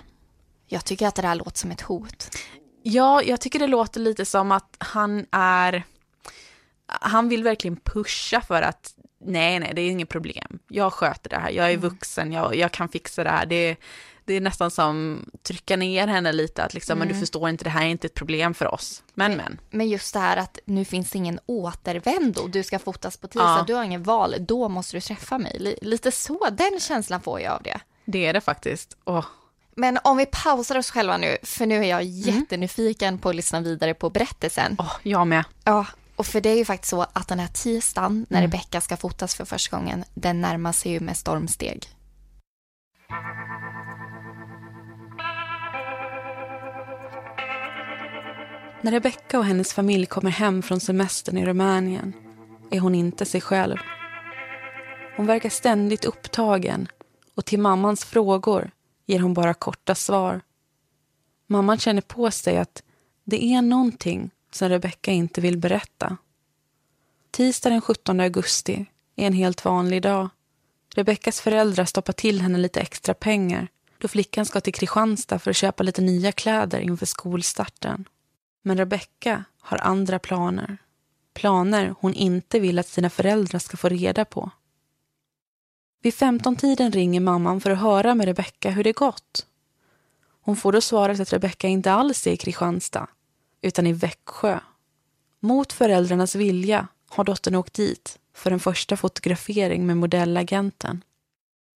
Jag 0.68 0.86
tycker 0.86 1.08
att 1.08 1.16
det 1.16 1.22
där 1.22 1.36
låter 1.36 1.60
som 1.60 1.72
ett 1.72 1.82
hot. 1.82 2.38
Ja, 2.84 3.24
jag 3.24 3.42
tycker 3.42 3.60
det 3.60 3.68
låter 3.68 4.00
lite 4.00 4.26
som 4.26 4.52
att 4.52 4.76
han 4.78 5.26
är... 5.32 5.84
Han 6.88 7.30
vill 7.30 7.44
verkligen 7.44 7.78
pusha 7.78 8.42
för 8.42 8.62
att 8.62 8.94
nej, 9.26 9.60
nej, 9.60 9.72
det 9.76 9.82
är 9.82 9.90
inget 9.90 10.10
problem. 10.10 10.60
Jag 10.70 10.94
sköter 10.94 11.30
det 11.30 11.38
här, 11.38 11.50
jag 11.50 11.72
är 11.72 11.78
vuxen, 11.78 12.32
jag, 12.32 12.56
jag 12.56 12.72
kan 12.72 12.90
fixa 12.90 13.24
det 13.24 13.30
här. 13.30 13.46
Det, 13.46 13.76
det 14.26 14.34
är 14.34 14.42
nästan 14.42 14.72
som 14.72 15.26
trycka 15.44 15.76
ner 15.78 16.08
henne 16.08 16.32
lite, 16.32 16.64
att 16.64 16.74
liksom, 16.74 17.00
men 17.00 17.08
du 17.08 17.14
förstår 17.16 17.50
inte, 17.50 17.64
det 17.64 17.70
här 17.70 17.82
är 17.86 17.90
inte 17.90 18.08
ett 18.08 18.14
problem 18.14 18.54
för 18.54 18.74
oss. 18.74 19.04
Men, 19.14 19.38
men. 19.38 19.60
Men 19.70 19.90
just 19.90 20.14
det 20.14 20.20
här 20.20 20.38
att 20.38 20.60
nu 20.66 20.86
finns 20.86 21.10
det 21.12 21.18
ingen 21.18 21.40
återvändo. 21.46 22.48
Du 22.48 22.64
ska 22.64 22.80
fotas 22.80 23.18
på 23.18 23.28
tisdag, 23.28 23.44
Ja. 23.60 23.64
du 23.68 23.74
har 23.74 23.84
ingen 23.84 24.04
val. 24.04 24.36
Då 24.40 24.70
måste 24.70 24.98
du 24.98 25.02
träffa 25.02 25.38
mig. 25.38 25.58
Li- 25.60 25.80
Lite 25.82 26.12
så, 26.12 26.48
den 26.52 26.80
känslan 26.80 27.22
får 27.22 27.42
jag 27.42 27.54
av 27.54 27.64
det. 27.64 27.80
Det 28.06 28.26
är 28.26 28.34
det 28.34 28.42
faktiskt. 28.42 28.98
Åh, 29.06 29.26
Men 29.76 30.00
om 30.04 30.18
vi 30.18 30.26
pausar 30.26 30.78
oss 30.78 30.92
själva 30.92 31.18
nu, 31.18 31.38
för 31.44 31.66
nu 31.66 31.78
är 31.86 31.90
jag 31.90 32.04
jättenyfiken 32.04 33.18
på 33.20 33.30
att 33.30 33.36
lyssna 33.36 33.62
vidare 33.62 33.94
på 33.94 34.10
berättelsen. 34.10 34.76
åh, 34.80 34.94
jag 35.04 35.28
med. 35.28 35.44
Ja, 35.64 35.86
och 36.16 36.26
för 36.26 36.42
det 36.42 36.50
är 36.50 36.56
ju 36.58 36.66
faktiskt 36.66 36.90
så 36.90 37.02
att 37.14 37.28
den 37.28 37.40
här 37.40 37.48
tisdagen 37.48 38.26
när 38.30 38.42
Rebecca 38.42 38.82
ska 38.82 38.98
fotas 38.98 39.36
för 39.36 39.46
första 39.46 39.78
gången, 39.78 40.04
den 40.14 40.42
närmar 40.42 40.72
sig 40.72 40.92
ju 40.92 41.00
med 41.00 41.18
stormsteg. 41.18 41.88
När 48.84 48.92
Rebecca 48.92 49.40
och 49.40 49.46
hennes 49.46 49.74
familj 49.74 50.06
kommer 50.06 50.32
hem 50.32 50.62
från 50.62 50.80
semestern 50.80 51.38
i 51.38 51.46
Rumänien 51.46 52.14
är 52.72 52.80
hon 52.80 52.96
inte 52.96 53.26
sig 53.26 53.42
själv. 53.42 53.78
Hon 55.18 55.26
verkar 55.26 55.50
ständigt 55.50 56.06
upptagen 56.06 56.88
och 57.36 57.46
till 57.46 57.60
mammans 57.60 58.06
frågor 58.06 58.72
ger 59.06 59.20
hon 59.20 59.34
bara 59.34 59.54
korta 59.54 59.96
svar. 59.96 60.42
Mamman 61.48 61.78
känner 61.78 62.02
på 62.02 62.32
sig 62.32 62.58
att 62.58 62.84
det 63.24 63.46
är 63.46 63.62
någonting 63.62 64.32
som 64.52 64.70
Rebecca 64.70 65.12
inte 65.12 65.42
vill 65.42 65.58
berätta. 65.58 66.18
Tisdag 67.32 67.70
den 67.70 67.82
17 67.82 68.20
augusti 68.20 68.86
är 69.16 69.28
en 69.28 69.34
helt 69.34 69.66
vanlig 69.66 70.02
dag. 70.02 70.30
Rebeckas 70.96 71.42
föräldrar 71.42 71.86
stoppar 71.86 72.14
till 72.14 72.42
henne 72.42 72.58
lite 72.58 72.80
extra 72.80 73.14
pengar 73.14 73.68
då 73.98 74.08
flickan 74.08 74.46
ska 74.46 74.62
till 74.62 74.74
Kristianstad 74.74 75.40
för 75.40 75.52
att 75.52 75.58
köpa 75.58 75.84
lite 75.84 76.02
nya 76.02 76.32
kläder 76.32 76.80
inför 76.80 77.06
skolstarten. 77.06 78.06
Men 78.66 78.78
Rebecca 78.78 79.44
har 79.60 79.78
andra 79.78 80.20
planer. 80.20 80.78
Planer 81.34 81.96
hon 82.00 82.14
inte 82.14 82.60
vill 82.60 82.80
att 82.80 82.88
sina 82.88 83.10
föräldrar 83.10 83.60
ska 83.60 83.78
få 83.78 83.90
reda 83.90 84.26
på. 84.26 84.52
Vid 86.02 86.14
15-tiden 86.14 86.92
ringer 86.92 87.20
mamman 87.20 87.62
för 87.62 87.72
att 87.72 87.80
höra 87.80 88.16
med 88.16 88.26
Rebecca 88.26 88.70
hur 88.70 88.84
det 88.84 88.92
gått. 88.92 89.46
Hon 90.42 90.56
får 90.56 90.72
då 90.72 90.82
svaret 90.82 91.20
att 91.20 91.34
Rebecca 91.34 91.68
inte 91.68 91.92
alls 91.92 92.28
är 92.28 92.32
i 92.32 92.38
Kristianstad, 92.38 93.08
utan 93.62 93.88
i 93.88 93.94
Växjö. 93.94 94.60
Mot 95.40 95.74
föräldrarnas 95.74 96.36
vilja 96.36 96.88
har 97.10 97.24
dottern 97.24 97.56
åkt 97.56 97.74
dit 97.74 98.20
för 98.34 98.52
en 98.52 98.60
första 98.60 98.98
fotografering 98.98 99.86
med 99.86 99.98
modellagenten. 99.98 101.04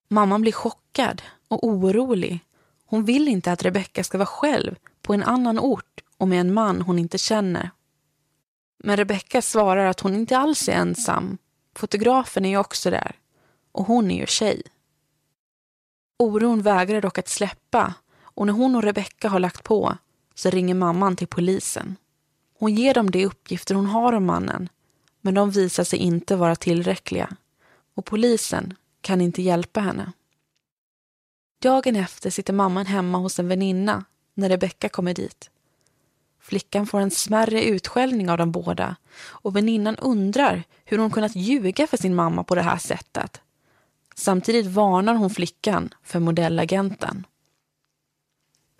Mamman 0.08 0.42
blir 0.42 0.52
chockad 0.52 1.22
och 1.48 1.68
orolig. 1.68 2.40
Hon 2.86 3.06
vill 3.06 3.28
inte 3.28 3.52
att 3.52 3.64
Rebecca 3.64 4.04
ska 4.04 4.18
vara 4.18 4.26
själv 4.26 4.76
på 5.02 5.14
en 5.14 5.24
annan 5.24 5.60
ort 5.60 6.02
och 6.18 6.28
med 6.28 6.42
en 6.42 6.54
man 6.54 6.82
hon 6.82 7.00
inte 7.00 7.18
känner. 7.18 7.72
Men 8.84 8.98
Rebecca 8.98 9.42
svarar 9.42 9.86
att 9.86 10.00
hon 10.00 10.16
inte 10.16 10.38
alls 10.38 10.70
är 10.70 10.74
ensam. 10.74 11.38
Fotografen 11.76 12.46
är 12.46 12.50
ju 12.50 12.58
också 12.58 12.90
där. 12.90 13.16
Och 13.72 13.86
hon 13.86 14.12
är 14.12 14.20
ju 14.20 14.26
tjej. 14.26 14.62
Oron 16.20 16.62
vägrar 16.62 17.02
dock 17.02 17.18
att 17.18 17.28
släppa 17.28 17.94
och 18.22 18.46
när 18.46 18.54
hon 18.54 18.76
och 18.76 18.84
Rebecca 18.84 19.30
har 19.30 19.40
lagt 19.40 19.64
på 19.64 19.98
så 20.36 20.50
ringer 20.50 20.76
mamman 20.76 21.16
till 21.16 21.28
polisen. 21.28 21.96
Hon 22.60 22.76
ger 22.76 22.94
dem 22.94 23.12
de 23.12 23.26
uppgifter 23.26 23.76
hon 23.76 23.86
har 23.86 24.14
om 24.14 24.26
mannen 24.26 24.70
men 25.22 25.34
de 25.34 25.52
visar 25.52 25.84
sig 25.84 26.00
inte 26.00 26.36
vara 26.36 26.56
tillräckliga 26.56 27.36
och 27.96 28.06
polisen 28.06 28.76
kan 29.02 29.22
inte 29.22 29.42
hjälpa 29.42 29.80
henne. 29.80 30.12
Dagen 31.62 31.96
efter 31.96 32.30
sitter 32.30 32.54
mamman 32.54 32.86
hemma 32.86 33.18
hos 33.18 33.40
en 33.40 33.48
väninna 33.48 34.06
när 34.34 34.50
Rebecca 34.50 34.90
kommer 34.90 35.14
dit. 35.14 35.50
Flickan 36.48 36.88
får 36.88 37.00
en 37.00 37.12
smärre 37.12 37.64
utskällning 37.64 38.30
av 38.30 38.38
de 38.38 38.52
båda 38.52 38.96
och 39.20 39.56
väninnan 39.56 39.96
undrar 39.96 40.64
hur 40.86 40.98
hon 40.98 41.12
kunnat 41.12 41.36
ljuga 41.36 41.88
för 41.88 41.98
sin 41.98 42.16
mamma 42.16 42.44
på 42.44 42.56
det 42.56 42.62
här 42.62 42.78
sättet. 42.78 43.42
Samtidigt 44.16 44.66
varnar 44.66 45.16
hon 45.16 45.30
flickan 45.30 45.94
för 46.04 46.20
modellagenten. 46.20 47.26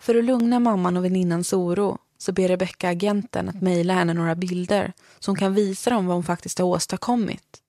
För 0.00 0.14
att 0.14 0.24
lugna 0.24 0.60
mamman 0.60 0.96
och 0.96 1.04
väninnans 1.04 1.52
oro 1.52 1.98
så 2.18 2.32
ber 2.32 2.48
Rebecca 2.48 2.88
agenten 2.88 3.48
att 3.48 3.62
mejla 3.62 3.94
henne 3.94 4.14
några 4.14 4.34
bilder 4.34 4.92
så 5.18 5.30
hon 5.30 5.38
kan 5.38 5.54
visa 5.54 5.90
dem 5.90 6.06
vad 6.06 6.16
hon 6.16 6.24
faktiskt 6.24 6.58
har 6.58 6.66
åstadkommit. 6.66 7.62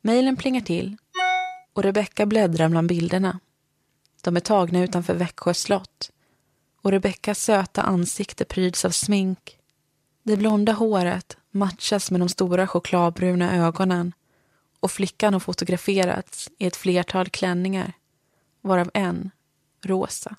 Mejlen 0.00 0.36
plingar 0.36 0.60
till 0.60 0.96
och 1.72 1.82
Rebecca 1.82 2.26
bläddrar 2.26 2.68
bland 2.68 2.88
bilderna. 2.88 3.40
De 4.22 4.36
är 4.36 4.40
tagna 4.40 4.82
utanför 4.82 5.14
Växjö 5.14 5.54
slott 5.54 6.10
och 6.86 6.92
Rebeccas 6.92 7.42
söta 7.42 7.82
ansikte 7.82 8.44
pryds 8.44 8.84
av 8.84 8.90
smink. 8.90 9.58
Det 10.22 10.36
blonda 10.36 10.72
håret 10.72 11.36
matchas 11.50 12.10
med 12.10 12.20
de 12.20 12.28
stora 12.28 12.66
chokladbruna 12.66 13.56
ögonen 13.56 14.12
och 14.80 14.90
flickan 14.90 15.32
har 15.32 15.40
fotograferats 15.40 16.50
i 16.58 16.66
ett 16.66 16.76
flertal 16.76 17.28
klänningar, 17.28 17.92
varav 18.60 18.90
en 18.94 19.30
rosa. 19.84 20.36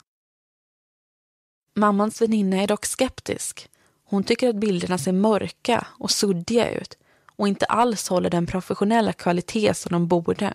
Mammans 1.75 2.21
väninna 2.21 2.57
är 2.57 2.67
dock 2.67 2.85
skeptisk. 2.85 3.69
Hon 4.03 4.23
tycker 4.23 4.49
att 4.49 4.55
bilderna 4.55 4.97
ser 4.97 5.11
mörka 5.11 5.87
och 5.99 6.11
suddiga 6.11 6.71
ut 6.71 6.97
och 7.35 7.47
inte 7.47 7.65
alls 7.65 8.09
håller 8.09 8.29
den 8.29 8.45
professionella 8.45 9.13
kvalitet 9.13 9.73
som 9.73 9.91
de 9.91 10.07
borde. 10.07 10.53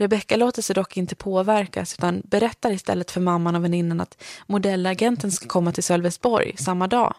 Rebecka 0.00 0.36
låter 0.36 0.62
sig 0.62 0.74
dock 0.74 0.96
inte 0.96 1.14
påverkas 1.14 1.94
utan 1.94 2.22
berättar 2.24 2.70
istället 2.70 3.10
för 3.10 3.20
mamman 3.20 3.54
och 3.54 3.64
väninnan 3.64 4.00
att 4.00 4.22
modellagenten 4.46 5.32
ska 5.32 5.48
komma 5.48 5.72
till 5.72 5.82
Sölvesborg 5.82 6.56
samma 6.56 6.86
dag. 6.86 7.14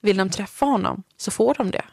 Vill 0.00 0.16
de 0.16 0.30
träffa 0.30 0.66
honom 0.66 1.02
så 1.16 1.30
får 1.30 1.54
de 1.54 1.70
det. 1.70 1.84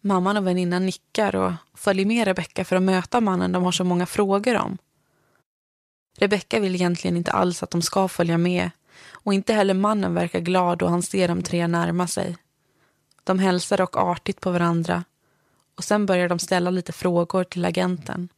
Mamman 0.00 0.36
och 0.36 0.46
väninnan 0.46 0.86
nickar 0.86 1.36
och 1.36 1.52
följer 1.74 2.06
med 2.06 2.26
Rebecka 2.26 2.64
för 2.64 2.76
att 2.76 2.82
möta 2.82 3.20
mannen 3.20 3.52
de 3.52 3.62
har 3.62 3.72
så 3.72 3.84
många 3.84 4.06
frågor 4.06 4.56
om. 4.56 4.78
Rebecka 6.18 6.60
vill 6.60 6.74
egentligen 6.74 7.16
inte 7.16 7.32
alls 7.32 7.62
att 7.62 7.70
de 7.70 7.82
ska 7.82 8.08
följa 8.08 8.38
med 8.38 8.70
och 9.10 9.34
inte 9.34 9.52
heller 9.52 9.74
mannen 9.74 10.14
verkar 10.14 10.40
glad 10.40 10.78
då 10.78 10.86
han 10.86 11.02
ser 11.02 11.28
de 11.28 11.42
tre 11.42 11.66
närma 11.66 12.06
sig. 12.06 12.36
De 13.24 13.38
hälsar 13.38 13.76
dock 13.76 13.96
artigt 13.96 14.40
på 14.40 14.50
varandra 14.50 15.04
och 15.76 15.84
sen 15.84 16.06
börjar 16.06 16.28
de 16.28 16.38
ställa 16.38 16.70
lite 16.70 16.92
frågor 16.92 17.44
till 17.44 17.64
agenten. 17.64 18.28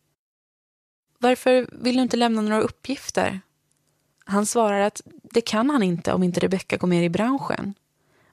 Varför 1.23 1.69
vill 1.73 1.97
du 1.97 2.03
inte 2.03 2.17
lämna 2.17 2.43
några 2.43 2.61
uppgifter? 2.61 3.41
Han 4.25 4.47
svarar 4.47 4.81
att 4.81 5.01
det 5.23 5.41
kan 5.41 5.71
han 5.71 5.83
inte 5.83 6.13
om 6.13 6.23
inte 6.23 6.41
Rebecka 6.41 6.77
går 6.77 6.89
med 6.89 7.05
i 7.05 7.09
branschen. 7.09 7.75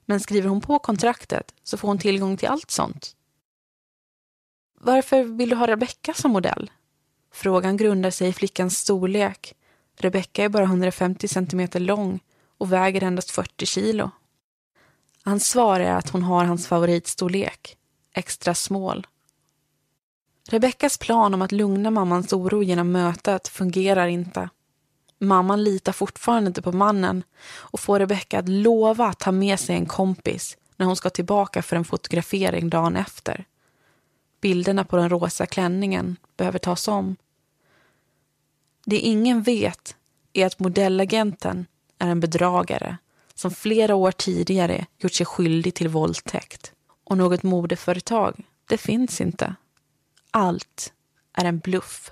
Men 0.06 0.20
skriver 0.20 0.50
hon 0.50 0.62
på 0.62 0.79
kontraktet 0.79 1.53
så 1.63 1.77
får 1.77 1.88
hon 1.88 2.00
tillgång 2.00 2.38
till 2.38 2.48
allt 2.48 2.72
sånt. 2.72 3.15
Varför 4.79 5.24
vill 5.24 5.50
du 5.50 5.56
ha 5.56 5.67
Rebecka 5.67 6.13
som 6.13 6.32
modell? 6.32 6.72
Frågan 7.32 7.77
grundar 7.77 8.12
sig 8.12 8.29
i 8.29 8.34
flickans 8.34 8.77
storlek. 8.77 9.53
Rebecka 9.98 10.44
är 10.44 10.50
bara 10.50 10.63
150 10.63 11.27
centimeter 11.27 11.79
lång 11.79 12.20
och 12.58 12.74
väger 12.74 13.03
endast 13.03 13.32
40 13.32 13.65
kilo. 13.65 14.12
Hans 15.24 15.48
svar 15.48 15.79
är 15.79 15.94
att 15.94 16.10
hon 16.10 16.24
har 16.24 16.46
hans 16.46 16.67
favoritstorlek, 16.67 17.77
extra 18.13 18.56
small. 18.56 19.08
Rebeckas 20.49 20.97
plan 20.97 21.33
om 21.33 21.41
att 21.41 21.51
lugna 21.51 21.91
mammans 21.91 22.33
oro 22.33 22.63
genom 22.63 22.91
mötet 22.91 23.47
fungerar 23.47 24.07
inte. 24.07 24.49
Mamman 25.19 25.63
litar 25.63 25.91
fortfarande 25.91 26.47
inte 26.47 26.61
på 26.61 26.71
mannen 26.71 27.23
och 27.49 27.79
får 27.79 27.99
Rebecka 27.99 28.39
att 28.39 28.49
lova 28.49 29.05
att 29.05 29.19
ta 29.19 29.31
med 29.31 29.59
sig 29.59 29.75
en 29.75 29.85
kompis 29.85 30.57
när 30.75 30.85
hon 30.85 30.95
ska 30.95 31.09
tillbaka 31.09 31.61
för 31.61 31.75
en 31.75 31.85
fotografering 31.85 32.69
dagen 32.69 32.95
efter. 32.95 33.45
Bilderna 34.41 34.83
på 34.83 34.97
den 34.97 35.09
rosa 35.09 35.45
klänningen 35.45 36.15
behöver 36.37 36.59
tas 36.59 36.87
om. 36.87 37.15
Det 38.85 38.99
ingen 38.99 39.41
vet 39.41 39.95
är 40.33 40.45
att 40.45 40.59
modellagenten 40.59 41.65
är 41.99 42.07
en 42.07 42.19
bedragare 42.19 42.97
som 43.33 43.51
flera 43.51 43.95
år 43.95 44.11
tidigare 44.11 44.85
gjort 44.97 45.13
sig 45.13 45.25
skyldig 45.25 45.73
till 45.73 45.87
våldtäkt. 45.87 46.71
Och 47.03 47.17
något 47.17 47.43
modeföretag, 47.43 48.43
det 48.67 48.77
finns 48.77 49.21
inte. 49.21 49.55
Allt 50.31 50.93
är 51.34 51.46
en 51.46 51.60
bluff. 51.60 52.12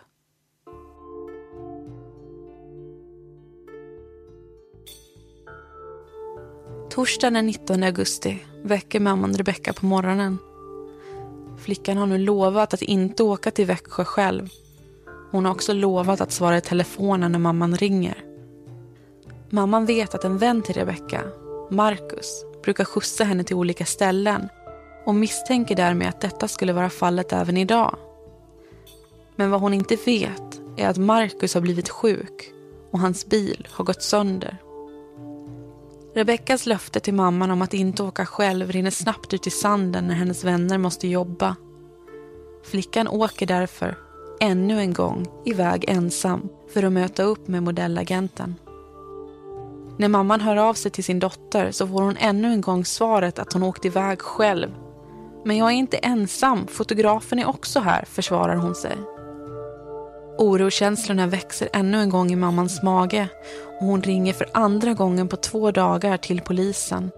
Torsdagen 6.90 7.34
den 7.34 7.46
19 7.46 7.84
augusti 7.84 8.46
väcker 8.64 9.00
mamman 9.00 9.34
Rebecka 9.34 9.74
på 9.74 9.86
morgonen. 9.86 10.38
Flickan 11.58 11.98
har 11.98 12.06
nu 12.06 12.18
lovat 12.18 12.74
att 12.74 12.82
inte 12.82 13.24
åka 13.24 13.52
till 13.52 13.66
Växjö 13.66 14.06
själv. 14.06 14.50
Hon 15.32 15.46
har 15.46 15.52
också 15.52 15.74
lovat 15.74 16.22
att 16.22 16.32
svara 16.32 16.58
i 16.58 16.62
telefonen 16.62 17.32
när 17.32 17.40
mamman 17.40 17.78
ringer. 17.78 18.24
Mamman 19.50 19.86
vet 19.86 20.16
att 20.16 20.24
en 20.24 20.38
vän 20.38 20.62
till 20.62 20.76
Rebecka, 20.76 21.22
Marcus, 21.70 22.46
brukar 22.64 22.86
skjutsa 22.86 23.24
henne 23.24 23.44
till 23.44 23.56
olika 23.56 23.86
ställen 23.86 24.50
och 25.06 25.16
misstänker 25.16 25.76
därmed 25.76 26.10
att 26.10 26.22
detta 26.22 26.48
skulle 26.48 26.74
vara 26.74 26.90
fallet 26.90 27.34
även 27.34 27.58
idag. 27.58 27.98
Men 29.36 29.52
vad 29.52 29.62
hon 29.62 29.74
inte 29.74 29.98
vet 30.06 30.62
är 30.78 30.88
att 30.88 30.98
Marcus 30.98 31.54
har 31.54 31.62
blivit 31.62 31.90
sjuk 31.90 32.52
och 32.92 33.00
hans 33.00 33.26
bil 33.26 33.68
har 33.72 33.86
gått 33.86 34.02
sönder. 34.02 34.58
Rebeckas 36.16 36.66
löfte 36.66 37.00
till 37.00 37.14
mamman 37.14 37.52
om 37.52 37.62
att 37.62 37.74
inte 37.74 38.04
åka 38.04 38.26
själv 38.26 38.72
rinner 38.72 38.92
snabbt 38.92 39.34
ut 39.34 39.48
i 39.48 39.50
sanden 39.50 40.08
när 40.08 40.16
hennes 40.16 40.44
vänner 40.44 40.78
måste 40.78 41.08
jobba. 41.08 41.56
Flickan 42.64 43.08
åker 43.08 43.46
därför, 43.46 43.98
ännu 44.40 44.80
en 44.80 44.94
gång, 44.94 45.28
iväg 45.46 45.86
ensam 45.88 46.50
för 46.74 46.84
att 46.84 46.92
möta 46.92 47.24
upp 47.24 47.48
med 47.48 47.64
modellagenten. 47.64 48.56
När 49.98 50.08
mamman 50.08 50.42
hör 50.42 50.58
av 50.58 50.74
sig 50.74 50.92
till 50.92 51.04
sin 51.04 51.20
dotter 51.20 51.72
så 51.72 51.88
får 51.88 52.02
hon 52.02 52.18
ännu 52.18 52.48
en 52.48 52.62
gång 52.62 52.86
svaret 52.86 53.40
att 53.40 53.54
hon 53.54 53.64
åkt 53.64 53.86
iväg 53.86 54.22
själv. 54.22 54.70
Men 55.46 55.58
jag 55.58 55.68
är 55.68 55.76
inte 55.76 55.98
ensam, 55.98 56.68
fotografen 56.68 57.40
är 57.40 57.48
också 57.48 57.80
här, 57.80 58.06
försvarar 58.06 58.56
hon 58.56 58.76
sig. 58.76 58.98
Orokänslorna 60.38 61.28
växer 61.28 61.70
ännu 61.74 62.02
en 62.02 62.10
gång 62.10 62.32
i 62.32 62.36
mammans 62.36 62.84
mage 62.84 63.28
och 63.80 63.86
hon 63.86 64.02
ringer 64.02 64.34
för 64.34 64.48
andra 64.54 64.94
gången 64.94 65.28
på 65.28 65.36
två 65.36 65.72
dagar 65.72 66.18
till 66.18 66.42
polisen. 66.42 67.12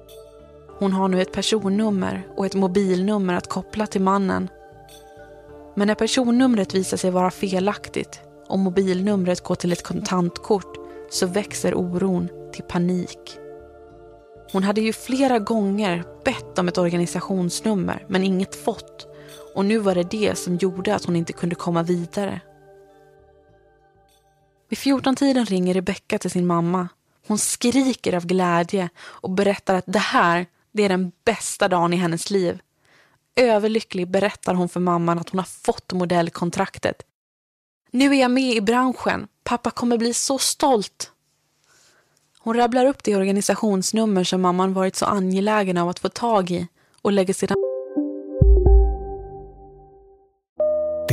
Hon 0.80 0.94
har 0.94 1.08
nu 1.08 1.22
ett 1.22 1.32
personnummer 1.32 2.28
och 2.36 2.46
ett 2.46 2.56
mobilnummer 2.56 3.34
att 3.34 3.50
koppla 3.50 3.88
till 3.88 4.02
mannen. 4.02 4.50
Men 5.76 5.88
när 5.88 5.96
personnumret 5.96 6.76
visar 6.76 6.98
sig 6.98 7.12
vara 7.12 7.32
felaktigt 7.32 8.20
och 8.48 8.60
mobilnumret 8.60 9.42
går 9.42 9.56
till 9.56 9.72
ett 9.72 9.84
kontantkort 9.84 10.78
så 11.10 11.28
växer 11.28 11.76
oron 11.76 12.30
till 12.54 12.64
panik. 12.64 13.38
Hon 14.52 14.64
hade 14.64 14.82
ju 14.82 14.94
flera 14.94 15.40
gånger 15.40 16.04
bett 16.26 16.60
om 16.60 16.68
ett 16.68 16.78
organisationsnummer 16.78 18.06
men 18.08 18.24
inget 18.24 18.56
fått 18.56 19.08
och 19.56 19.66
nu 19.66 19.78
var 19.78 19.96
det 19.96 20.12
det 20.12 20.38
som 20.38 20.56
gjorde 20.56 20.96
att 20.96 21.06
hon 21.06 21.16
inte 21.16 21.34
kunde 21.34 21.56
komma 21.56 21.84
vidare. 21.84 22.42
Vid 24.70 24.80
14-tiden 24.80 25.46
ringer 25.46 25.74
Rebecka 25.74 26.20
till 26.20 26.32
sin 26.32 26.48
mamma. 26.48 26.88
Hon 27.28 27.38
skriker 27.38 28.14
av 28.14 28.26
glädje 28.26 28.90
och 29.00 29.30
berättar 29.30 29.76
att 29.76 29.86
det 29.88 30.00
här 30.00 30.46
det 30.72 30.84
är 30.84 30.90
den 30.90 31.12
bästa 31.26 31.68
dagen 31.68 31.94
i 31.94 31.98
hennes 31.98 32.30
liv. 32.30 32.60
Överlycklig 33.36 34.08
berättar 34.08 34.54
hon 34.54 34.70
för 34.70 34.80
mamman 34.80 35.20
att 35.20 35.30
hon 35.30 35.40
har 35.40 35.46
fått 35.46 35.94
modellkontraktet. 35.94 37.02
Nu 37.92 38.16
är 38.16 38.22
jag 38.22 38.32
med 38.32 38.56
i 38.56 38.62
branschen. 38.62 39.28
Pappa 39.44 39.72
kommer 39.72 39.98
bli 39.98 40.14
så 40.14 40.38
stolt. 40.38 41.12
Hon 42.40 42.56
rabblar 42.56 42.86
upp 42.86 43.04
det 43.04 43.16
organisationsnummer 43.16 44.24
som 44.24 44.42
mamman 44.42 44.74
varit 44.74 44.96
så 44.96 45.06
angelägen 45.06 45.78
av 45.78 45.90
att 45.90 46.00
få 46.00 46.10
tag 46.10 46.52
i 46.52 46.68
och 47.02 47.12
lägger 47.12 47.34
sedan 47.34 47.67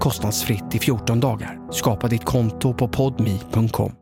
kostnadsfritt 0.00 0.74
i 0.74 0.78
14 0.78 1.20
dagar. 1.20 1.58
Skapa 1.70 2.08
ditt 2.08 2.24
konto 2.24 2.74
på 2.74 2.88
podmi.com. 2.88 3.92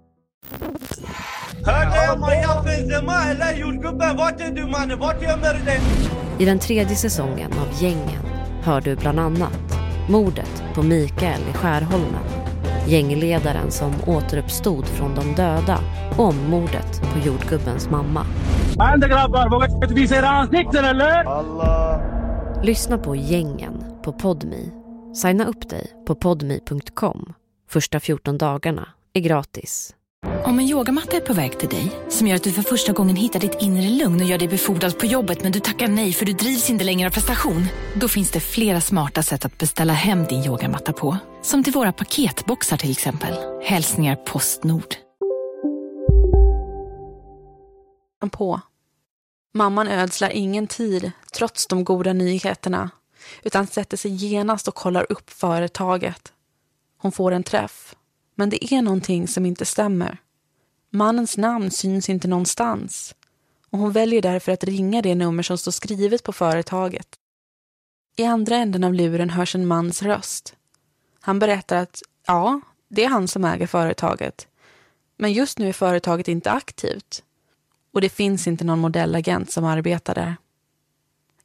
I 6.38 6.44
den 6.44 6.59
tredje 6.59 6.96
säsongen 6.96 7.52
av 7.52 7.83
Gängen 7.83 8.22
hör 8.62 8.81
du 8.81 8.96
bland 8.96 9.20
annat 9.20 9.78
mordet 10.09 10.62
på 10.74 10.83
Mikael 10.83 11.40
i 11.50 11.52
Skärholmen, 11.52 12.24
gängledaren 12.87 13.70
som 13.70 13.92
återuppstod 14.07 14.87
från 14.87 15.14
de 15.14 15.35
döda 15.35 15.78
och 16.18 16.35
mordet 16.35 17.02
på 17.02 17.26
jordgubbens 17.26 17.90
mamma. 17.90 18.26
Lyssna 22.62 22.98
på 22.98 23.16
Gängen 23.16 23.85
på 24.05 24.12
Podmi. 24.12 24.81
Signa 25.14 25.46
upp 25.46 25.68
dig 25.68 25.92
på 26.07 26.14
podmi.com. 26.14 27.33
Första 27.68 28.01
14 28.01 28.38
dagarna 28.38 28.88
är 29.12 29.20
gratis. 29.20 29.94
Om 30.44 30.59
en 30.59 30.68
yogamatta 30.68 31.16
är 31.16 31.20
på 31.20 31.33
väg 31.33 31.59
till 31.59 31.68
dig, 31.68 31.92
som 32.09 32.27
gör 32.27 32.37
att 32.37 32.42
du 32.42 32.53
för 32.53 32.62
första 32.62 32.92
gången 32.92 33.16
hittar 33.16 33.40
ditt 33.40 33.62
inre 33.62 33.88
lugn 33.88 34.20
och 34.20 34.27
gör 34.27 34.38
dig 34.38 34.48
befordrad 34.48 34.98
på 34.98 35.07
jobbet 35.07 35.42
men 35.42 35.53
du 35.53 35.61
tackar 35.61 35.88
nej 35.88 36.12
för 36.12 36.27
du 36.27 36.33
drivs 36.33 36.70
inte 36.70 36.85
längre 36.85 37.09
av 37.09 37.12
prestation. 37.12 37.66
Då 37.94 38.09
finns 38.09 38.31
det 38.31 38.40
flera 38.40 38.81
smarta 38.81 39.22
sätt 39.22 39.44
att 39.44 39.59
beställa 39.59 39.92
hem 39.92 40.25
din 40.25 40.44
yogamatta 40.44 40.92
på. 40.92 41.16
Som 41.42 41.64
till 41.64 41.72
våra 41.72 41.92
paketboxar 41.92 42.77
till 42.77 42.90
exempel. 42.90 43.35
Hälsningar 43.62 44.16
Postnord. 44.16 44.94
på. 48.33 48.61
Mamman 49.55 49.88
ödslar 49.88 50.31
ingen 50.31 50.66
tid, 50.66 51.12
trots 51.33 51.66
de 51.66 51.85
goda 51.85 52.12
nyheterna, 52.12 52.90
utan 53.42 53.66
sätter 53.66 53.96
sig 53.96 54.10
genast 54.10 54.68
och 54.68 54.74
kollar 54.74 55.06
upp 55.12 55.30
företaget. 55.30 56.32
Hon 56.96 57.12
får 57.12 57.32
en 57.32 57.42
träff, 57.42 57.94
men 58.34 58.50
det 58.50 58.74
är 58.74 58.82
någonting 58.82 59.28
som 59.28 59.46
inte 59.46 59.64
stämmer. 59.64 60.18
Mannens 60.90 61.36
namn 61.36 61.70
syns 61.70 62.08
inte 62.08 62.28
någonstans 62.28 63.14
och 63.70 63.78
hon 63.78 63.92
väljer 63.92 64.22
därför 64.22 64.52
att 64.52 64.64
ringa 64.64 65.02
det 65.02 65.14
nummer 65.14 65.42
som 65.42 65.58
står 65.58 65.72
skrivet 65.72 66.22
på 66.22 66.32
företaget. 66.32 67.08
I 68.16 68.24
andra 68.24 68.56
änden 68.56 68.84
av 68.84 68.94
luren 68.94 69.30
hörs 69.30 69.54
en 69.54 69.66
mans 69.66 70.02
röst. 70.02 70.54
Han 71.20 71.38
berättar 71.38 71.76
att 71.76 72.02
ja, 72.26 72.60
det 72.88 73.04
är 73.04 73.08
han 73.08 73.28
som 73.28 73.44
äger 73.44 73.66
företaget. 73.66 74.48
Men 75.16 75.32
just 75.32 75.58
nu 75.58 75.68
är 75.68 75.72
företaget 75.72 76.28
inte 76.28 76.50
aktivt 76.50 77.22
och 77.92 78.00
det 78.00 78.08
finns 78.08 78.46
inte 78.46 78.64
någon 78.64 78.78
modellagent 78.78 79.50
som 79.52 79.64
arbetar 79.64 80.14
där. 80.14 80.36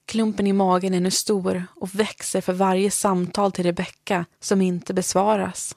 Klumpen 0.07 0.47
i 0.47 0.53
magen 0.53 0.93
är 0.93 0.99
nu 0.99 1.11
stor 1.11 1.63
och 1.75 1.95
växer 1.95 2.41
för 2.41 2.53
varje 2.53 2.91
samtal 2.91 3.51
till 3.51 3.65
Rebecka 3.65 4.25
som 4.39 4.61
inte 4.61 4.93
besvaras. 4.93 5.75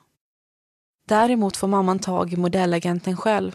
Däremot 1.08 1.56
får 1.56 1.68
mamman 1.68 1.98
tag 1.98 2.32
i 2.32 2.36
modellagenten 2.36 3.16
själv. 3.16 3.52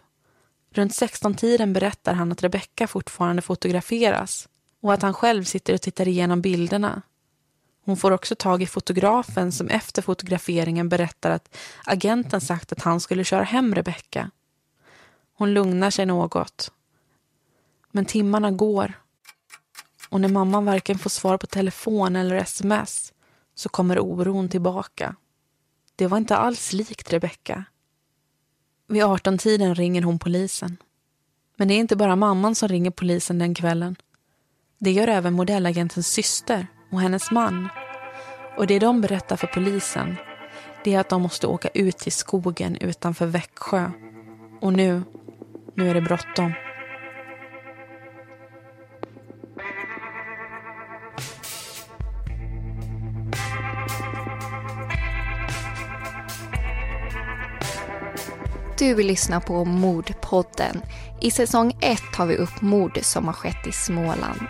Runt 0.71 0.91
16-tiden 0.91 1.73
berättar 1.73 2.13
han 2.13 2.31
att 2.31 2.43
Rebecka 2.43 2.87
fortfarande 2.87 3.41
fotograferas 3.41 4.49
och 4.81 4.93
att 4.93 5.01
han 5.01 5.13
själv 5.13 5.43
sitter 5.43 5.73
och 5.73 5.81
tittar 5.81 6.07
igenom 6.07 6.41
bilderna. 6.41 7.01
Hon 7.85 7.97
får 7.97 8.11
också 8.11 8.35
tag 8.35 8.61
i 8.61 8.67
fotografen 8.67 9.51
som 9.51 9.67
efter 9.67 10.01
fotograferingen 10.01 10.89
berättar 10.89 11.31
att 11.31 11.57
agenten 11.85 12.41
sagt 12.41 12.71
att 12.71 12.81
han 12.81 12.99
skulle 12.99 13.23
köra 13.23 13.43
hem 13.43 13.75
Rebecka. 13.75 14.31
Hon 15.37 15.53
lugnar 15.53 15.89
sig 15.89 16.05
något. 16.05 16.71
Men 17.91 18.05
timmarna 18.05 18.51
går. 18.51 18.93
Och 20.15 20.21
när 20.21 20.29
mamman 20.29 20.65
varken 20.65 20.97
får 20.97 21.09
svar 21.09 21.37
på 21.37 21.47
telefon 21.47 22.15
eller 22.15 22.35
sms 22.35 23.13
så 23.55 23.69
kommer 23.69 23.99
oron 23.99 24.49
tillbaka. 24.49 25.15
Det 25.95 26.07
var 26.07 26.17
inte 26.17 26.35
alls 26.35 26.73
likt 26.73 27.13
Rebecka. 27.13 27.65
Vid 28.87 29.03
18-tiden 29.03 29.75
ringer 29.75 30.01
hon 30.01 30.19
polisen. 30.19 30.77
Men 31.57 31.67
det 31.67 31.73
är 31.73 31.79
inte 31.79 31.95
bara 31.95 32.15
mamman 32.15 32.55
som 32.55 32.69
ringer 32.69 32.91
polisen 32.91 33.39
den 33.39 33.55
kvällen. 33.55 33.95
Det 34.77 34.91
gör 34.91 35.07
även 35.07 35.33
modellagentens 35.33 36.07
syster 36.07 36.67
och 36.91 37.01
hennes 37.01 37.31
man. 37.31 37.69
Och 38.57 38.67
det 38.67 38.79
de 38.79 39.01
berättar 39.01 39.35
för 39.35 39.47
polisen 39.47 40.15
det 40.83 40.93
är 40.93 40.99
att 40.99 41.09
de 41.09 41.21
måste 41.21 41.47
åka 41.47 41.69
ut 41.73 41.97
till 41.97 42.11
skogen 42.11 42.75
utanför 42.75 43.25
Växjö. 43.25 43.91
Och 44.61 44.73
nu, 44.73 45.03
nu 45.73 45.89
är 45.89 45.93
det 45.93 46.01
bråttom. 46.01 46.53
Du 58.77 58.93
vill 58.93 59.07
lyssna 59.07 59.41
på 59.41 59.65
Mordpodden. 59.65 60.81
I 61.21 61.31
säsong 61.31 61.77
1 61.81 62.01
tar 62.13 62.25
vi 62.25 62.35
upp 62.35 62.61
mord 62.61 62.99
som 63.01 63.25
har 63.25 63.33
skett 63.33 63.67
i 63.67 63.71
Småland. 63.71 64.47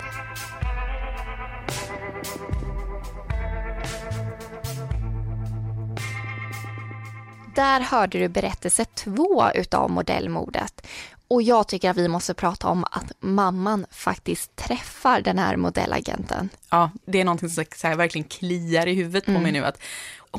Där 7.56 7.80
hörde 7.80 8.20
du 8.20 8.28
berättelse 8.28 8.86
två 8.86 9.44
utav 9.56 9.90
modellmordet. 9.90 10.88
Och 11.28 11.42
jag 11.42 11.68
tycker 11.68 11.90
att 11.90 11.98
vi 11.98 12.08
måste 12.08 12.34
prata 12.34 12.68
om 12.68 12.84
att 12.84 13.12
mamman 13.20 13.86
faktiskt 13.92 14.56
träffar 14.56 15.22
den 15.22 15.40
här 15.40 15.56
modellagenten. 15.56 16.50
Ja, 16.70 16.92
det 17.06 17.22
är 17.22 17.26
någonting 17.26 17.50
som 17.50 17.66
så 17.76 17.88
här, 17.88 17.96
verkligen 17.96 18.28
kliar 18.28 18.88
i 18.88 18.94
huvudet 18.94 19.26
på 19.26 19.32
mm. 19.32 19.44
mig 19.44 19.52
nu. 19.52 19.66
Att 19.66 19.80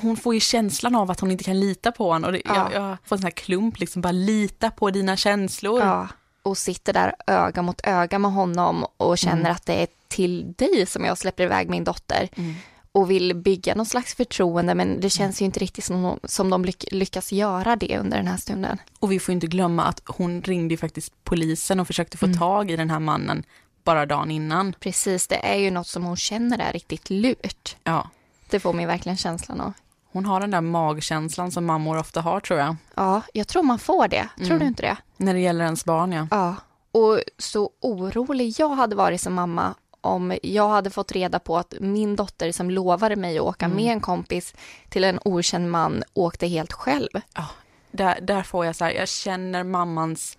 hon 0.02 0.16
får 0.16 0.34
ju 0.34 0.40
känslan 0.40 0.94
av 0.94 1.10
att 1.10 1.20
hon 1.20 1.30
inte 1.30 1.44
kan 1.44 1.60
lita 1.60 1.92
på 1.92 2.12
honom. 2.12 2.24
Och 2.24 2.32
det, 2.32 2.42
ja. 2.44 2.54
jag, 2.72 2.82
jag, 2.82 2.96
får 3.04 3.16
en 3.16 3.20
sån 3.20 3.26
här 3.26 3.30
klump, 3.30 3.78
liksom 3.78 4.02
bara 4.02 4.12
lita 4.12 4.70
på 4.70 4.90
dina 4.90 5.16
känslor. 5.16 5.80
Ja, 5.80 6.08
och 6.42 6.58
sitter 6.58 6.92
där 6.92 7.14
öga 7.26 7.62
mot 7.62 7.80
öga 7.84 8.18
med 8.18 8.32
honom 8.32 8.86
och 8.96 9.18
känner 9.18 9.40
mm. 9.40 9.52
att 9.52 9.66
det 9.66 9.74
är 9.74 9.88
till 10.08 10.52
dig 10.52 10.86
som 10.86 11.04
jag 11.04 11.18
släpper 11.18 11.44
iväg 11.44 11.70
min 11.70 11.84
dotter. 11.84 12.28
Mm 12.34 12.54
och 12.96 13.10
vill 13.10 13.34
bygga 13.34 13.74
någon 13.74 13.86
slags 13.86 14.14
förtroende 14.14 14.74
men 14.74 15.00
det 15.00 15.10
känns 15.10 15.40
ju 15.40 15.44
inte 15.44 15.60
riktigt 15.60 15.84
som, 15.84 16.18
som 16.24 16.50
de 16.50 16.64
lyckas 16.90 17.32
göra 17.32 17.76
det 17.76 17.98
under 17.98 18.16
den 18.16 18.26
här 18.26 18.36
stunden. 18.36 18.78
Och 19.00 19.12
vi 19.12 19.18
får 19.18 19.32
inte 19.32 19.46
glömma 19.46 19.84
att 19.84 20.02
hon 20.06 20.42
ringde 20.42 20.74
ju 20.74 20.78
faktiskt 20.78 21.24
polisen 21.24 21.80
och 21.80 21.86
försökte 21.86 22.18
få 22.18 22.26
mm. 22.26 22.38
tag 22.38 22.70
i 22.70 22.76
den 22.76 22.90
här 22.90 22.98
mannen 22.98 23.44
bara 23.84 24.06
dagen 24.06 24.30
innan. 24.30 24.72
Precis, 24.72 25.26
det 25.26 25.46
är 25.46 25.56
ju 25.56 25.70
något 25.70 25.86
som 25.86 26.04
hon 26.04 26.16
känner 26.16 26.58
är 26.58 26.72
riktigt 26.72 27.10
lurt. 27.10 27.76
Ja. 27.84 28.10
Det 28.50 28.60
får 28.60 28.72
mig 28.72 28.86
verkligen 28.86 29.16
känslan 29.16 29.60
av. 29.60 29.72
Hon 30.16 30.26
har 30.26 30.40
den 30.40 30.50
där 30.50 30.60
magkänslan 30.60 31.50
som 31.50 31.64
mammor 31.64 31.98
ofta 31.98 32.20
har 32.20 32.40
tror 32.40 32.60
jag. 32.60 32.76
Ja, 32.94 33.22
jag 33.32 33.48
tror 33.48 33.62
man 33.62 33.78
får 33.78 34.08
det. 34.08 34.28
Tror 34.36 34.46
mm. 34.46 34.58
du 34.58 34.66
inte 34.66 34.82
det? 34.82 34.96
När 35.16 35.34
det 35.34 35.40
gäller 35.40 35.64
ens 35.64 35.84
barn 35.84 36.12
ja. 36.12 36.26
Ja, 36.30 36.54
och 36.92 37.20
så 37.38 37.70
orolig 37.80 38.54
jag 38.58 38.68
hade 38.68 38.96
varit 38.96 39.20
som 39.20 39.34
mamma 39.34 39.74
om 40.00 40.38
jag 40.42 40.68
hade 40.68 40.90
fått 40.90 41.12
reda 41.12 41.38
på 41.38 41.58
att 41.58 41.74
min 41.80 42.16
dotter 42.16 42.52
som 42.52 42.70
lovade 42.70 43.16
mig 43.16 43.38
att 43.38 43.44
åka 43.44 43.64
mm. 43.64 43.76
med 43.76 43.92
en 43.92 44.00
kompis 44.00 44.54
till 44.88 45.04
en 45.04 45.18
okänd 45.24 45.70
man 45.70 46.02
åkte 46.14 46.46
helt 46.46 46.72
själv. 46.72 47.10
Ja, 47.34 47.46
där, 47.90 48.20
där 48.20 48.42
får 48.42 48.66
jag 48.66 48.76
så 48.76 48.84
här, 48.84 48.92
jag 48.92 49.08
känner 49.08 49.64
mammans 49.64 50.38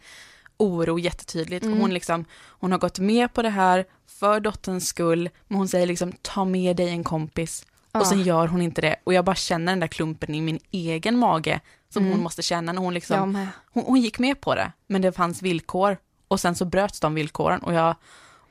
oro 0.57 0.99
jättetydligt. 0.99 1.65
Mm. 1.65 1.79
Hon, 1.79 1.93
liksom, 1.93 2.25
hon 2.47 2.71
har 2.71 2.79
gått 2.79 2.99
med 2.99 3.33
på 3.33 3.41
det 3.41 3.49
här 3.49 3.85
för 4.07 4.39
dotterns 4.39 4.87
skull, 4.87 5.29
men 5.47 5.57
hon 5.57 5.67
säger 5.67 5.87
liksom 5.87 6.11
ta 6.21 6.45
med 6.45 6.75
dig 6.75 6.89
en 6.89 7.03
kompis. 7.03 7.65
Ja. 7.97 8.01
Och 8.01 8.07
sen 8.07 8.23
gör 8.23 8.47
hon 8.47 8.61
inte 8.61 8.81
det. 8.81 8.95
Och 9.03 9.13
jag 9.13 9.25
bara 9.25 9.35
känner 9.35 9.71
den 9.71 9.79
där 9.79 9.87
klumpen 9.87 10.35
i 10.35 10.41
min 10.41 10.59
egen 10.71 11.17
mage 11.17 11.59
som 11.89 12.01
mm. 12.01 12.13
hon 12.13 12.23
måste 12.23 12.41
känna 12.41 12.71
när 12.71 12.81
hon 12.81 12.93
liksom, 12.93 13.47
hon, 13.73 13.83
hon, 13.83 14.01
gick 14.01 14.19
med 14.19 14.41
på 14.41 14.55
det, 14.55 14.71
men 14.87 15.01
det 15.01 15.11
fanns 15.11 15.41
villkor. 15.41 15.97
Och 16.27 16.39
sen 16.39 16.55
så 16.55 16.65
bröts 16.65 16.99
de 16.99 17.13
villkoren 17.13 17.59
och 17.59 17.73
jag, 17.73 17.95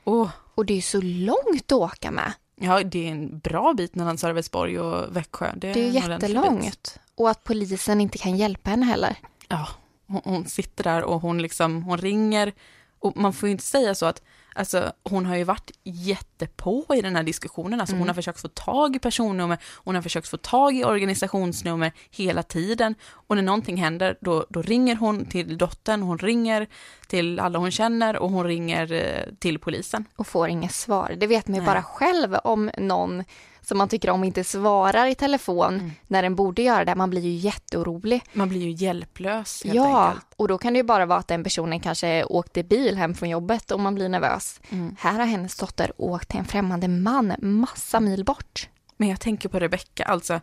oh, 0.03 0.29
och 0.55 0.65
det 0.65 0.77
är 0.77 0.81
så 0.81 1.01
långt 1.01 1.71
att 1.71 1.71
åka 1.71 2.11
med. 2.11 2.33
Ja, 2.61 2.83
det 2.83 3.07
är 3.07 3.11
en 3.11 3.39
bra 3.39 3.73
bit 3.73 3.95
mellan 3.95 4.17
Sölvesborg 4.17 4.79
och 4.79 5.15
Växjö. 5.15 5.51
Det 5.55 5.69
är, 5.69 5.73
det 5.73 5.87
är 5.87 5.91
jättelångt. 5.91 6.99
Och 7.15 7.29
att 7.29 7.43
polisen 7.43 8.01
inte 8.01 8.17
kan 8.17 8.37
hjälpa 8.37 8.69
henne 8.69 8.85
heller. 8.85 9.15
Ja, 9.47 9.67
hon, 10.07 10.21
hon, 10.23 10.45
sitter 10.45 10.83
där 10.83 11.03
och 11.03 11.21
hon 11.21 11.41
liksom, 11.41 11.83
hon 11.83 11.97
ringer. 11.97 12.53
Och 12.99 13.17
man 13.17 13.33
får 13.33 13.49
ju 13.49 13.51
inte 13.51 13.63
säga 13.63 13.95
så 13.95 14.05
att 14.05 14.21
Alltså 14.57 14.91
hon 15.03 15.25
har 15.25 15.35
ju 15.35 15.43
varit 15.43 15.71
jättepå 15.83 16.85
i 16.95 17.01
den 17.01 17.15
här 17.15 17.23
diskussionen, 17.23 17.79
alltså 17.79 17.93
mm. 17.93 17.99
hon 17.99 18.07
har 18.07 18.15
försökt 18.15 18.41
få 18.41 18.47
tag 18.47 18.95
i 18.95 18.99
personnummer, 18.99 19.57
hon 19.75 19.95
har 19.95 20.01
försökt 20.01 20.27
få 20.27 20.37
tag 20.37 20.75
i 20.75 20.83
organisationsnummer 20.83 21.91
hela 22.11 22.43
tiden 22.43 22.95
och 23.11 23.35
när 23.35 23.43
någonting 23.43 23.77
händer 23.77 24.17
då, 24.21 24.45
då 24.49 24.61
ringer 24.61 24.95
hon 24.95 25.25
till 25.25 25.57
dottern, 25.57 26.01
hon 26.01 26.17
ringer 26.17 26.67
till 27.07 27.39
alla 27.39 27.59
hon 27.59 27.71
känner 27.71 28.17
och 28.17 28.31
hon 28.31 28.45
ringer 28.45 28.91
eh, 28.91 29.33
till 29.39 29.59
polisen. 29.59 30.05
Och 30.15 30.27
får 30.27 30.49
inget 30.49 30.71
svar. 30.71 31.15
Det 31.17 31.27
vet 31.27 31.47
man 31.47 31.59
ju 31.59 31.65
bara 31.65 31.83
själv 31.83 32.35
om 32.43 32.71
någon 32.77 33.23
som 33.67 33.77
man 33.77 33.89
tycker 33.89 34.09
om 34.09 34.23
inte 34.23 34.43
svarar 34.43 35.07
i 35.07 35.15
telefon 35.15 35.73
mm. 35.73 35.91
när 36.07 36.23
den 36.23 36.35
borde 36.35 36.61
göra 36.61 36.85
det. 36.85 36.95
Man 36.95 37.09
blir 37.09 37.21
ju 37.21 37.31
jätteorolig. 37.31 38.23
Man 38.33 38.49
blir 38.49 38.61
ju 38.61 38.71
hjälplös 38.71 39.63
helt 39.63 39.75
Ja, 39.75 40.07
enkelt. 40.07 40.25
och 40.35 40.47
då 40.47 40.57
kan 40.57 40.73
det 40.73 40.77
ju 40.77 40.83
bara 40.83 41.05
vara 41.05 41.19
att 41.19 41.27
den 41.27 41.43
personen 41.43 41.79
kanske 41.79 42.23
åkte 42.23 42.63
bil 42.63 42.97
hem 42.97 43.13
från 43.13 43.29
jobbet 43.29 43.71
och 43.71 43.79
man 43.79 43.95
blir 43.95 44.09
nervös. 44.09 44.61
Mm. 44.69 44.95
Här 44.99 45.19
har 45.19 45.25
hennes 45.25 45.55
dotter 45.55 45.91
åkt 45.97 46.29
till 46.29 46.39
en 46.39 46.45
främmande 46.45 46.87
man 46.87 47.33
massa 47.39 47.99
mil 47.99 48.25
bort. 48.25 48.69
Men 48.97 49.09
jag 49.09 49.19
tänker 49.19 49.49
på 49.49 49.59
Rebecka, 49.59 50.05
alltså 50.05 50.39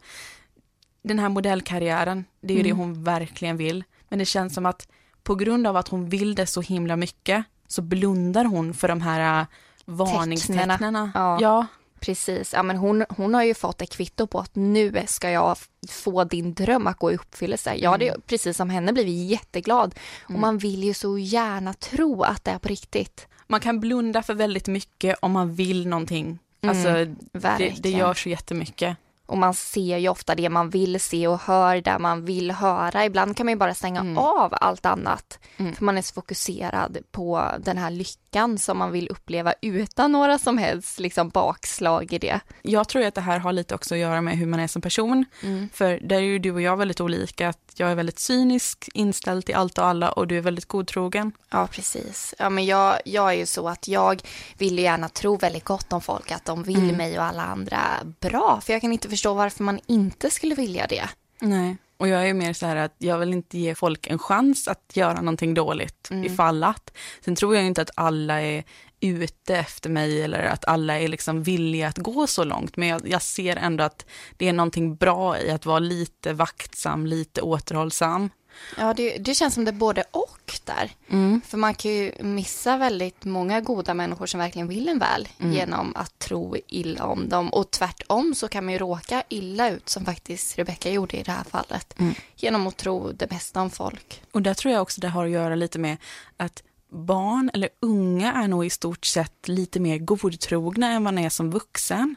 den 1.02 1.18
här 1.18 1.28
modellkarriären, 1.28 2.24
det 2.40 2.52
är 2.52 2.56
ju 2.56 2.60
mm. 2.60 2.76
det 2.76 2.82
hon 2.82 3.04
verkligen 3.04 3.56
vill. 3.56 3.84
Men 4.08 4.18
det 4.18 4.24
känns 4.24 4.54
som 4.54 4.66
att 4.66 4.88
på 5.22 5.34
grund 5.34 5.66
av 5.66 5.76
att 5.76 5.88
hon 5.88 6.08
vill 6.08 6.34
det 6.34 6.46
så 6.46 6.60
himla 6.60 6.96
mycket 6.96 7.44
så 7.68 7.82
blundar 7.82 8.44
hon 8.44 8.74
för 8.74 8.88
de 8.88 9.00
här 9.00 9.40
äh, 9.40 9.46
varningstecknen. 9.84 11.10
Ja. 11.14 11.38
ja. 11.40 11.66
Precis, 12.04 12.52
ja, 12.52 12.62
men 12.62 12.76
hon, 12.76 13.04
hon 13.08 13.34
har 13.34 13.42
ju 13.42 13.54
fått 13.54 13.82
ett 13.82 13.90
kvitto 13.90 14.26
på 14.26 14.38
att 14.38 14.54
nu 14.54 15.02
ska 15.06 15.30
jag 15.30 15.56
få 15.88 16.24
din 16.24 16.54
dröm 16.54 16.86
att 16.86 16.98
gå 16.98 17.12
i 17.12 17.14
uppfyllelse. 17.14 17.74
Jag 17.74 17.90
hade 17.90 18.08
mm. 18.08 18.20
precis 18.26 18.56
som 18.56 18.70
henne 18.70 18.92
blivit 18.92 19.30
jätteglad 19.30 19.94
mm. 20.28 20.34
och 20.34 20.40
man 20.40 20.58
vill 20.58 20.84
ju 20.84 20.94
så 20.94 21.18
gärna 21.18 21.74
tro 21.74 22.22
att 22.22 22.44
det 22.44 22.50
är 22.50 22.58
på 22.58 22.68
riktigt. 22.68 23.26
Man 23.46 23.60
kan 23.60 23.80
blunda 23.80 24.22
för 24.22 24.34
väldigt 24.34 24.66
mycket 24.66 25.16
om 25.20 25.32
man 25.32 25.54
vill 25.54 25.88
någonting. 25.88 26.38
Alltså, 26.60 26.88
mm, 26.88 27.16
det, 27.32 27.74
det 27.78 27.90
gör 27.90 28.14
så 28.14 28.28
jättemycket. 28.28 28.96
Och 29.26 29.38
man 29.38 29.54
ser 29.54 29.98
ju 29.98 30.08
ofta 30.08 30.34
det 30.34 30.48
man 30.48 30.70
vill 30.70 31.00
se 31.00 31.28
och 31.28 31.40
hör 31.40 31.80
det 31.80 31.98
man 31.98 32.24
vill 32.24 32.50
höra. 32.50 33.04
Ibland 33.04 33.36
kan 33.36 33.46
man 33.46 33.52
ju 33.52 33.58
bara 33.58 33.74
stänga 33.74 34.00
mm. 34.00 34.18
av 34.18 34.54
allt 34.60 34.86
annat. 34.86 35.38
Mm. 35.56 35.74
För 35.74 35.84
man 35.84 35.98
är 35.98 36.02
så 36.02 36.14
fokuserad 36.14 36.98
på 37.10 37.50
den 37.58 37.78
här 37.78 37.90
lyckan 37.90 38.58
som 38.58 38.78
man 38.78 38.92
vill 38.92 39.08
uppleva 39.08 39.54
utan 39.60 40.12
några 40.12 40.38
som 40.38 40.58
helst 40.58 41.00
liksom, 41.00 41.28
bakslag 41.28 42.12
i 42.12 42.18
det. 42.18 42.40
Jag 42.62 42.88
tror 42.88 43.04
att 43.04 43.14
det 43.14 43.20
här 43.20 43.38
har 43.38 43.52
lite 43.52 43.74
också 43.74 43.94
att 43.94 44.00
göra 44.00 44.20
med 44.20 44.38
hur 44.38 44.46
man 44.46 44.60
är 44.60 44.66
som 44.66 44.82
person. 44.82 45.24
Mm. 45.42 45.68
För 45.72 45.98
där 46.02 46.16
är 46.16 46.20
ju 46.20 46.38
du 46.38 46.52
och 46.52 46.62
jag 46.62 46.76
väldigt 46.76 47.00
olika. 47.00 47.48
Att 47.48 47.72
jag 47.76 47.90
är 47.90 47.94
väldigt 47.94 48.18
cynisk, 48.18 48.88
inställd 48.94 49.46
till 49.46 49.54
allt 49.54 49.78
och 49.78 49.86
alla 49.86 50.12
och 50.12 50.26
du 50.26 50.36
är 50.36 50.40
väldigt 50.40 50.68
godtrogen. 50.68 51.32
Ja, 51.50 51.66
precis. 51.66 52.34
Ja, 52.38 52.50
men 52.50 52.66
jag, 52.66 52.98
jag 53.04 53.28
är 53.28 53.36
ju 53.36 53.46
så 53.46 53.68
att 53.68 53.88
jag 53.88 54.22
vill 54.58 54.78
gärna 54.78 55.08
tro 55.08 55.36
väldigt 55.36 55.64
gott 55.64 55.92
om 55.92 56.00
folk, 56.00 56.30
att 56.30 56.44
de 56.44 56.62
vill 56.62 56.76
mm. 56.76 56.96
mig 56.96 57.18
och 57.18 57.24
alla 57.24 57.42
andra 57.42 57.80
bra. 58.20 58.60
För 58.60 58.72
jag 58.72 58.80
kan 58.80 58.92
inte 58.92 59.08
förstå 59.14 59.34
varför 59.34 59.64
man 59.64 59.80
inte 59.86 60.30
skulle 60.30 60.54
vilja 60.54 60.86
det. 60.86 61.08
Nej, 61.40 61.76
och 61.96 62.08
jag 62.08 62.28
är 62.28 62.34
mer 62.34 62.52
så 62.52 62.66
här 62.66 62.76
att 62.76 62.94
jag 62.98 63.18
vill 63.18 63.32
inte 63.32 63.58
ge 63.58 63.74
folk 63.74 64.06
en 64.06 64.18
chans 64.18 64.68
att 64.68 64.92
göra 64.94 65.20
någonting 65.20 65.54
dåligt 65.54 66.10
mm. 66.10 66.24
ifall 66.24 66.64
att. 66.64 66.96
Sen 67.24 67.36
tror 67.36 67.54
jag 67.54 67.64
inte 67.64 67.82
att 67.82 67.90
alla 67.94 68.42
är 68.42 68.64
ute 69.00 69.56
efter 69.56 69.90
mig 69.90 70.22
eller 70.22 70.42
att 70.42 70.64
alla 70.64 71.00
är 71.00 71.08
liksom 71.08 71.42
villiga 71.42 71.88
att 71.88 71.98
gå 71.98 72.26
så 72.26 72.44
långt. 72.44 72.76
Men 72.76 72.88
jag, 72.88 73.08
jag, 73.08 73.22
ser 73.22 73.56
ändå 73.56 73.84
att 73.84 74.06
det 74.36 74.48
är 74.48 74.52
någonting 74.52 74.96
bra 74.96 75.38
i 75.40 75.50
att 75.50 75.66
vara 75.66 75.78
lite 75.78 76.32
vaktsam, 76.32 77.06
lite 77.06 77.42
återhållsam. 77.42 78.30
Ja, 78.78 78.94
det, 78.94 79.18
det 79.18 79.34
känns 79.34 79.54
som 79.54 79.64
det 79.64 79.70
är 79.70 79.72
både 79.72 80.04
och 80.10 80.60
där. 80.64 80.90
Mm. 81.08 81.40
För 81.46 81.58
man 81.58 81.74
kan 81.74 81.90
ju 81.90 82.12
missa 82.20 82.76
väldigt 82.76 83.24
många 83.24 83.60
goda 83.60 83.94
människor 83.94 84.26
som 84.26 84.40
verkligen 84.40 84.68
vill 84.68 84.88
en 84.88 84.98
väl 84.98 85.28
Mm. 85.38 85.52
genom 85.52 85.96
att 85.96 86.18
tro 86.18 86.56
illa 86.66 87.04
om 87.04 87.28
dem. 87.28 87.48
Och 87.48 87.70
tvärtom 87.70 88.34
så 88.34 88.48
kan 88.48 88.64
man 88.64 88.72
ju 88.72 88.78
råka 88.78 89.22
illa 89.28 89.70
ut 89.70 89.88
som 89.88 90.04
faktiskt 90.04 90.58
Rebecca 90.58 90.90
gjorde 90.90 91.16
i 91.16 91.22
det 91.22 91.32
här 91.32 91.44
fallet. 91.44 91.94
Mm. 91.98 92.14
Genom 92.36 92.66
att 92.66 92.76
tro 92.76 93.12
det 93.12 93.26
bästa 93.26 93.60
om 93.60 93.70
folk. 93.70 94.22
Och 94.32 94.42
där 94.42 94.54
tror 94.54 94.72
jag 94.74 94.82
också 94.82 95.00
det 95.00 95.08
har 95.08 95.24
att 95.24 95.30
göra 95.30 95.54
lite 95.54 95.78
med 95.78 95.96
att 96.36 96.62
barn 96.92 97.50
eller 97.54 97.68
unga 97.80 98.32
är 98.32 98.48
nog 98.48 98.64
i 98.66 98.70
stort 98.70 99.04
sett 99.04 99.48
lite 99.48 99.80
mer 99.80 99.98
godtrogna 99.98 100.92
än 100.92 101.02
man 101.02 101.18
är 101.18 101.28
som 101.28 101.50
vuxen. 101.50 102.16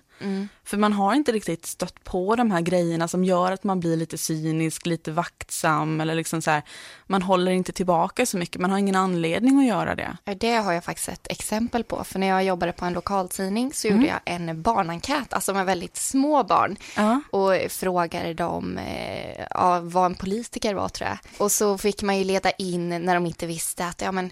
För 0.63 0.77
man 0.77 0.93
har 0.93 1.13
inte 1.15 1.31
riktigt 1.31 1.65
stött 1.65 2.03
på 2.03 2.35
de 2.35 2.51
här 2.51 2.61
grejerna 2.61 3.07
som 3.07 3.23
gör 3.23 3.51
att 3.51 3.63
man 3.63 3.79
blir 3.79 3.97
lite 3.97 4.17
cynisk, 4.17 4.85
lite 4.85 5.11
vaktsam 5.11 6.01
eller 6.01 6.15
liksom 6.15 6.41
så 6.41 6.51
här, 6.51 6.61
man 7.05 7.21
håller 7.21 7.51
inte 7.51 7.71
tillbaka 7.71 8.25
så 8.25 8.37
mycket, 8.37 8.61
man 8.61 8.71
har 8.71 8.77
ingen 8.77 8.95
anledning 8.95 9.59
att 9.59 9.65
göra 9.65 9.95
det. 9.95 10.17
Det 10.35 10.55
har 10.55 10.73
jag 10.73 10.83
faktiskt 10.83 11.09
ett 11.09 11.27
exempel 11.31 11.83
på. 11.83 12.03
För 12.03 12.19
när 12.19 12.27
jag 12.27 12.43
jobbade 12.43 12.71
på 12.71 12.85
en 12.85 12.93
lokaltidning 12.93 13.73
så 13.73 13.87
Mm. 13.87 13.99
gjorde 13.99 14.09
jag 14.11 14.19
en 14.35 14.61
barnenkät, 14.61 15.33
alltså 15.33 15.53
med 15.53 15.65
väldigt 15.65 15.97
små 15.97 16.43
barn. 16.43 16.75
Ja. 16.95 17.21
Och 17.31 17.71
frågade 17.71 18.33
dem 18.33 18.77
eh, 18.77 19.45
ja, 19.49 19.79
vad 19.83 20.05
en 20.05 20.15
politiker 20.15 20.73
var 20.73 20.89
tror 20.89 21.09
jag. 21.09 21.17
Och 21.37 21.51
så 21.51 21.77
fick 21.77 22.01
man 22.03 22.17
ju 22.17 22.23
leda 22.23 22.51
in 22.51 22.89
när 22.89 23.13
de 23.13 23.25
inte 23.25 23.45
visste 23.47 23.85
att, 23.85 24.01
ja 24.01 24.11
men 24.11 24.31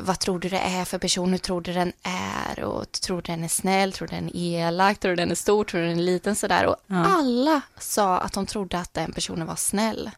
vad 0.00 0.18
tror 0.18 0.38
du 0.38 0.48
det 0.48 0.58
är 0.58 0.84
för 0.84 0.98
person, 0.98 1.30
hur 1.30 1.38
tror 1.38 1.60
du 1.60 1.72
den 1.72 1.92
är 2.02 2.64
och 2.64 2.92
tror 2.92 3.16
du 3.16 3.32
den 3.32 3.44
är 3.44 3.48
snäll, 3.48 3.92
tror 3.92 4.08
du 4.08 4.14
den 4.14 4.28
är 4.28 4.34
elak, 4.36 4.98
tror 4.98 5.10
du 5.10 5.16
den 5.16 5.30
är 5.30 5.34
stor, 5.34 5.64
tror 5.64 5.80
du 5.80 5.88
den 5.88 5.98
är 5.98 6.02
liten 6.02 6.36
sådär. 6.36 6.66
Och 6.66 6.76
alla 6.88 7.60
sa 7.78 8.18
att 8.18 8.32
de 8.32 8.46
trodde 8.46 8.78
att 8.78 8.94
den 8.94 9.12
personen 9.12 9.46
var 9.46 9.56
snäll. 9.56 10.10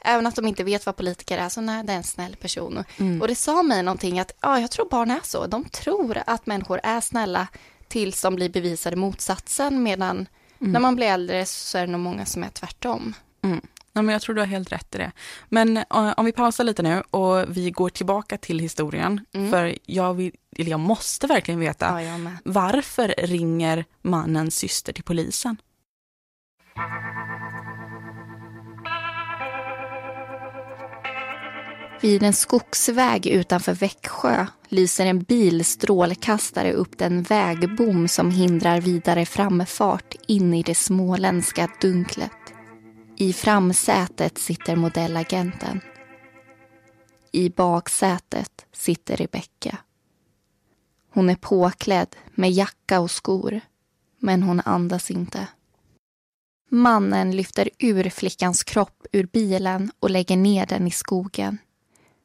Även 0.00 0.26
att 0.26 0.34
de 0.34 0.46
inte 0.46 0.64
vet 0.64 0.86
vad 0.86 0.96
politiker 0.96 1.38
är, 1.38 1.48
så 1.48 1.60
nej, 1.60 1.84
det 1.84 1.92
är 1.92 1.96
en 1.96 2.04
snäll 2.04 2.36
person. 2.36 2.84
Och 3.20 3.28
det 3.28 3.34
sa 3.34 3.62
mig 3.62 3.82
någonting 3.82 4.18
att, 4.18 4.32
ja, 4.40 4.60
jag 4.60 4.70
tror 4.70 4.88
barn 4.88 5.10
är 5.10 5.20
så. 5.22 5.46
De 5.46 5.64
tror 5.64 6.22
att 6.26 6.46
människor 6.46 6.80
är 6.82 7.00
snälla 7.00 7.46
tills 7.88 8.22
de 8.22 8.34
blir 8.34 8.48
bevisade 8.48 8.96
motsatsen, 8.96 9.82
medan 9.82 10.26
när 10.58 10.80
man 10.80 10.96
blir 10.96 11.06
äldre 11.06 11.46
så 11.46 11.78
är 11.78 11.86
det 11.86 11.92
nog 11.92 12.00
många 12.00 12.26
som 12.26 12.44
är 12.44 12.48
tvärtom. 12.48 13.14
Mm. 13.44 13.60
Ja, 13.96 14.02
men 14.02 14.12
jag 14.12 14.22
tror 14.22 14.34
du 14.34 14.40
har 14.40 14.46
helt 14.46 14.72
rätt 14.72 14.94
i 14.94 14.98
det. 14.98 15.12
Men 15.48 15.76
eh, 15.76 16.12
om 16.16 16.24
vi 16.24 16.32
pausar 16.32 16.64
lite 16.64 16.82
nu 16.82 17.02
och 17.10 17.56
vi 17.56 17.70
går 17.70 17.88
tillbaka 17.88 18.36
till 18.38 18.58
historien. 18.58 19.20
För 19.50 19.78
jag, 19.86 20.14
vill, 20.14 20.32
eller 20.56 20.70
jag 20.70 20.80
måste 20.80 21.26
verkligen 21.26 21.60
veta, 21.60 22.02
Ja, 22.02 22.30
varför 22.44 23.14
ringer 23.18 23.84
mannens 24.02 24.56
syster 24.56 24.92
till 24.92 25.04
polisen? 25.04 25.56
Vid 32.00 32.22
en 32.22 32.32
skogsväg 32.32 33.26
utanför 33.26 33.74
Växjö 33.74 34.46
lyser 34.68 35.06
en 35.06 35.22
bilstrålkastare 35.22 36.72
upp 36.72 36.98
den 36.98 37.22
vägbom 37.22 38.08
som 38.08 38.30
hindrar 38.30 38.80
vidare 38.80 39.26
framfart 39.26 40.14
in 40.28 40.54
i 40.54 40.62
det 40.62 40.74
småländska 40.74 41.68
dunklet. 41.80 42.45
I 43.18 43.32
framsätet 43.32 44.38
sitter 44.38 44.76
modellagenten. 44.76 45.80
I 47.32 47.48
baksätet 47.48 48.66
sitter 48.72 49.16
Rebecka. 49.16 49.78
Hon 51.10 51.30
är 51.30 51.34
påklädd 51.34 52.16
med 52.34 52.52
jacka 52.52 53.00
och 53.00 53.10
skor, 53.10 53.60
men 54.18 54.42
hon 54.42 54.60
andas 54.64 55.10
inte. 55.10 55.48
Mannen 56.68 57.36
lyfter 57.36 57.70
ur 57.78 58.10
flickans 58.10 58.64
kropp 58.64 59.06
ur 59.12 59.26
bilen 59.26 59.90
och 60.00 60.10
lägger 60.10 60.36
ner 60.36 60.66
den 60.66 60.86
i 60.86 60.90
skogen. 60.90 61.58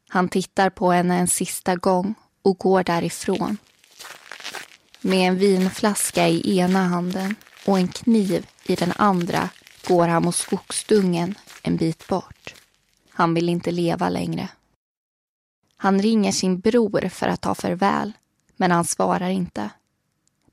Han 0.10 0.30
tittar 0.30 0.70
på 0.70 0.92
henne 0.92 1.18
en 1.18 1.28
sista 1.28 1.76
gång 1.76 2.16
och 2.42 2.58
går 2.58 2.84
därifrån. 2.84 3.58
Med 5.02 5.28
en 5.28 5.38
vinflaska 5.38 6.28
i 6.28 6.58
ena 6.58 6.88
handen 6.88 7.36
och 7.66 7.78
en 7.78 7.88
kniv 7.88 8.48
i 8.66 8.76
den 8.76 8.94
andra 8.96 9.50
går 9.88 10.08
han 10.08 10.24
mot 10.24 10.36
skogsdungen 10.36 11.36
en 11.64 11.78
bit 11.78 12.08
bort. 12.08 12.56
Han 13.10 13.34
vill 13.34 13.50
inte 13.50 13.72
leva 13.72 14.10
längre. 14.10 14.50
Han 15.78 16.02
ringer 16.02 16.32
sin 16.32 16.60
bror 16.60 17.10
för 17.10 17.28
att 17.28 17.42
ta 17.42 17.56
farväl, 17.56 18.14
men 18.56 18.72
han 18.72 18.86
svarar 18.86 19.30
inte. 19.30 19.70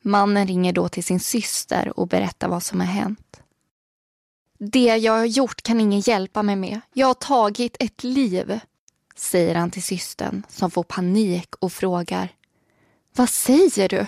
Mannen 0.02 0.46
ringer 0.46 0.72
då 0.72 0.88
till 0.88 1.04
sin 1.04 1.20
syster 1.20 1.98
och 1.98 2.08
berättar 2.08 2.48
vad 2.48 2.62
som 2.62 2.80
har 2.80 2.86
hänt. 2.86 3.40
Det 4.58 4.96
jag 4.96 5.12
har 5.12 5.24
gjort 5.24 5.62
kan 5.62 5.80
ingen 5.80 6.00
hjälpa 6.00 6.42
mig 6.42 6.56
med. 6.56 6.80
Jag 6.92 7.06
har 7.06 7.14
tagit 7.14 7.76
ett 7.80 8.04
liv, 8.04 8.60
säger 9.16 9.54
han 9.54 9.70
till 9.70 9.82
systern 9.82 10.42
som 10.48 10.70
får 10.70 10.82
panik 10.82 11.54
och 11.58 11.72
frågar. 11.72 12.28
Vad 13.16 13.28
säger 13.28 13.88
du? 13.88 14.06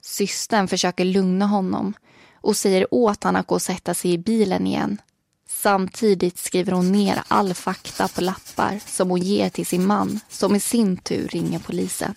Systern 0.00 0.68
försöker 0.68 1.04
lugna 1.04 1.46
honom 1.46 1.94
och 2.40 2.56
säger 2.56 2.94
åt 2.94 3.24
honom 3.24 3.40
att 3.40 3.46
gå 3.46 3.54
och 3.54 3.62
sätta 3.62 3.94
sig 3.94 4.12
i 4.12 4.18
bilen 4.18 4.66
igen. 4.66 5.00
Samtidigt 5.48 6.38
skriver 6.38 6.72
hon 6.72 6.92
ner 6.92 7.22
all 7.28 7.54
fakta 7.54 8.08
på 8.08 8.20
lappar 8.20 8.80
som 8.86 9.10
hon 9.10 9.20
ger 9.20 9.50
till 9.50 9.66
sin 9.66 9.86
man 9.86 10.20
som 10.28 10.56
i 10.56 10.60
sin 10.60 10.96
tur 10.96 11.28
ringer 11.28 11.58
polisen. 11.58 12.14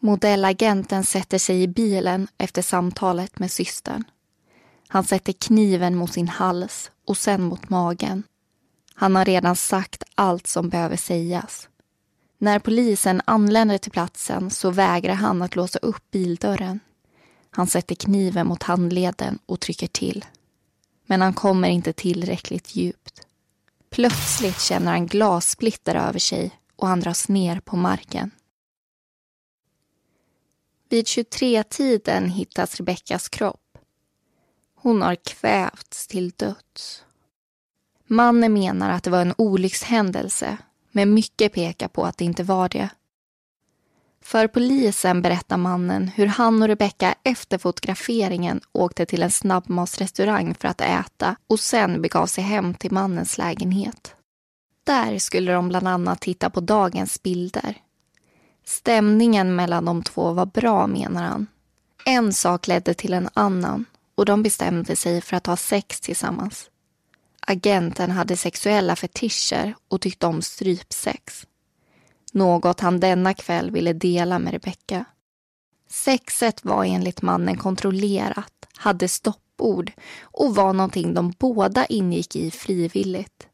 Modellagenten 0.00 1.04
sätter 1.04 1.38
sig 1.38 1.62
i 1.62 1.68
bilen 1.68 2.28
efter 2.38 2.62
samtalet 2.62 3.38
med 3.38 3.50
systern. 3.50 4.04
Han 4.88 5.04
sätter 5.04 5.32
kniven 5.32 5.94
mot 5.94 6.12
sin 6.12 6.28
hals 6.28 6.90
och 7.06 7.16
sen 7.16 7.42
mot 7.42 7.68
magen. 7.68 8.22
Han 8.94 9.16
har 9.16 9.24
redan 9.24 9.56
sagt 9.56 10.02
allt 10.14 10.46
som 10.46 10.68
behöver 10.68 10.96
sägas. 10.96 11.68
När 12.38 12.58
polisen 12.58 13.22
anländer 13.24 13.78
till 13.78 13.92
platsen 13.92 14.50
så 14.50 14.70
vägrar 14.70 15.14
han 15.14 15.42
att 15.42 15.56
låsa 15.56 15.78
upp 15.78 16.10
bildörren. 16.10 16.80
Han 17.50 17.66
sätter 17.66 17.94
kniven 17.94 18.46
mot 18.46 18.62
handleden 18.62 19.38
och 19.46 19.60
trycker 19.60 19.86
till. 19.86 20.24
Men 21.06 21.20
han 21.20 21.34
kommer 21.34 21.68
inte 21.68 21.92
tillräckligt 21.92 22.76
djupt. 22.76 23.26
Plötsligt 23.90 24.60
känner 24.60 24.92
han 24.92 25.06
glassplitter 25.06 25.94
över 25.94 26.18
sig 26.18 26.50
och 26.76 26.88
han 26.88 27.00
dras 27.00 27.28
ner 27.28 27.60
på 27.60 27.76
marken. 27.76 28.30
Vid 30.88 31.04
23-tiden 31.04 32.30
hittas 32.30 32.76
Rebeckas 32.76 33.28
kropp. 33.28 33.78
Hon 34.74 35.02
har 35.02 35.14
kvävts 35.14 36.06
till 36.06 36.30
döds. 36.30 37.04
Mannen 38.06 38.52
menar 38.52 38.90
att 38.90 39.04
det 39.04 39.10
var 39.10 39.20
en 39.20 39.34
olyckshändelse, 39.38 40.56
men 40.90 41.14
mycket 41.14 41.52
pekar 41.52 41.88
på 41.88 42.04
att 42.04 42.18
det 42.18 42.24
inte 42.24 42.42
var 42.42 42.68
det. 42.68 42.88
För 44.28 44.48
polisen 44.48 45.22
berättar 45.22 45.56
mannen 45.56 46.08
hur 46.08 46.26
han 46.26 46.62
och 46.62 46.68
Rebecka 46.68 47.14
efter 47.22 47.58
fotograferingen 47.58 48.60
åkte 48.72 49.06
till 49.06 49.22
en 49.22 49.30
snabbmatsrestaurang 49.30 50.54
för 50.54 50.68
att 50.68 50.80
äta 50.80 51.36
och 51.46 51.60
sen 51.60 52.02
begav 52.02 52.26
sig 52.26 52.44
hem 52.44 52.74
till 52.74 52.92
mannens 52.92 53.38
lägenhet. 53.38 54.14
Där 54.84 55.18
skulle 55.18 55.52
de 55.52 55.68
bland 55.68 55.88
annat 55.88 56.20
titta 56.20 56.50
på 56.50 56.60
dagens 56.60 57.22
bilder. 57.22 57.76
Stämningen 58.64 59.56
mellan 59.56 59.84
de 59.84 60.02
två 60.02 60.32
var 60.32 60.46
bra, 60.46 60.86
menar 60.86 61.22
han. 61.22 61.46
En 62.04 62.32
sak 62.32 62.66
ledde 62.66 62.94
till 62.94 63.12
en 63.12 63.28
annan 63.34 63.84
och 64.14 64.24
de 64.24 64.42
bestämde 64.42 64.96
sig 64.96 65.20
för 65.20 65.36
att 65.36 65.46
ha 65.46 65.56
sex 65.56 66.00
tillsammans. 66.00 66.70
Agenten 67.40 68.10
hade 68.10 68.36
sexuella 68.36 68.96
fetischer 68.96 69.74
och 69.88 70.00
tyckte 70.00 70.26
om 70.26 70.42
strypsex. 70.42 71.46
Något 72.32 72.80
han 72.80 73.00
denna 73.00 73.34
kväll 73.34 73.70
ville 73.70 73.92
dela 73.92 74.38
med 74.38 74.52
Rebecca. 74.52 75.04
Sexet 75.88 76.64
var 76.64 76.84
enligt 76.84 77.22
mannen 77.22 77.56
kontrollerat, 77.56 78.52
hade 78.76 79.08
stoppord 79.08 79.92
och 80.20 80.54
var 80.54 80.72
någonting 80.72 81.14
de 81.14 81.32
båda 81.38 81.86
ingick 81.86 82.36
i 82.36 82.50
frivilligt. 82.50 83.48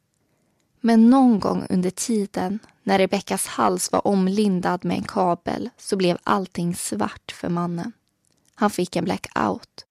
Men 0.81 1.11
någon 1.11 1.41
gång 1.41 1.67
under 1.71 1.91
tiden 1.91 2.59
när 2.83 2.99
Rebeckas 2.99 3.47
hals 3.47 3.93
var 3.93 4.07
omlindad 4.07 4.85
med 4.85 4.97
en 4.97 5.05
kabel 5.05 5.71
så 5.79 5.97
blev 5.97 6.19
allting 6.23 6.75
svart 6.75 7.33
för 7.33 7.49
mannen. 7.49 7.93
Han 8.55 8.71
fick 8.71 8.97
en 8.97 9.05
blackout. 9.05 9.87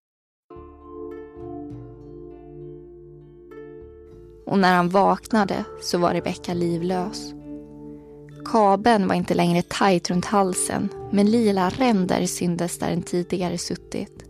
Och 4.45 4.59
när 4.59 4.75
han 4.75 4.89
vaknade 4.89 5.63
så 5.81 5.97
var 5.97 6.13
Rebecka 6.13 6.53
livlös. 6.53 7.33
Kabeln 8.45 9.07
var 9.07 9.15
inte 9.15 9.33
längre 9.33 9.61
tajt 9.61 10.09
runt 10.09 10.25
halsen 10.25 10.89
men 11.11 11.31
lila 11.31 11.69
ränder 11.69 12.25
syntes 12.25 12.77
där 12.77 12.89
den 12.89 13.01
tidigare 13.01 13.57
suttit. 13.57 14.23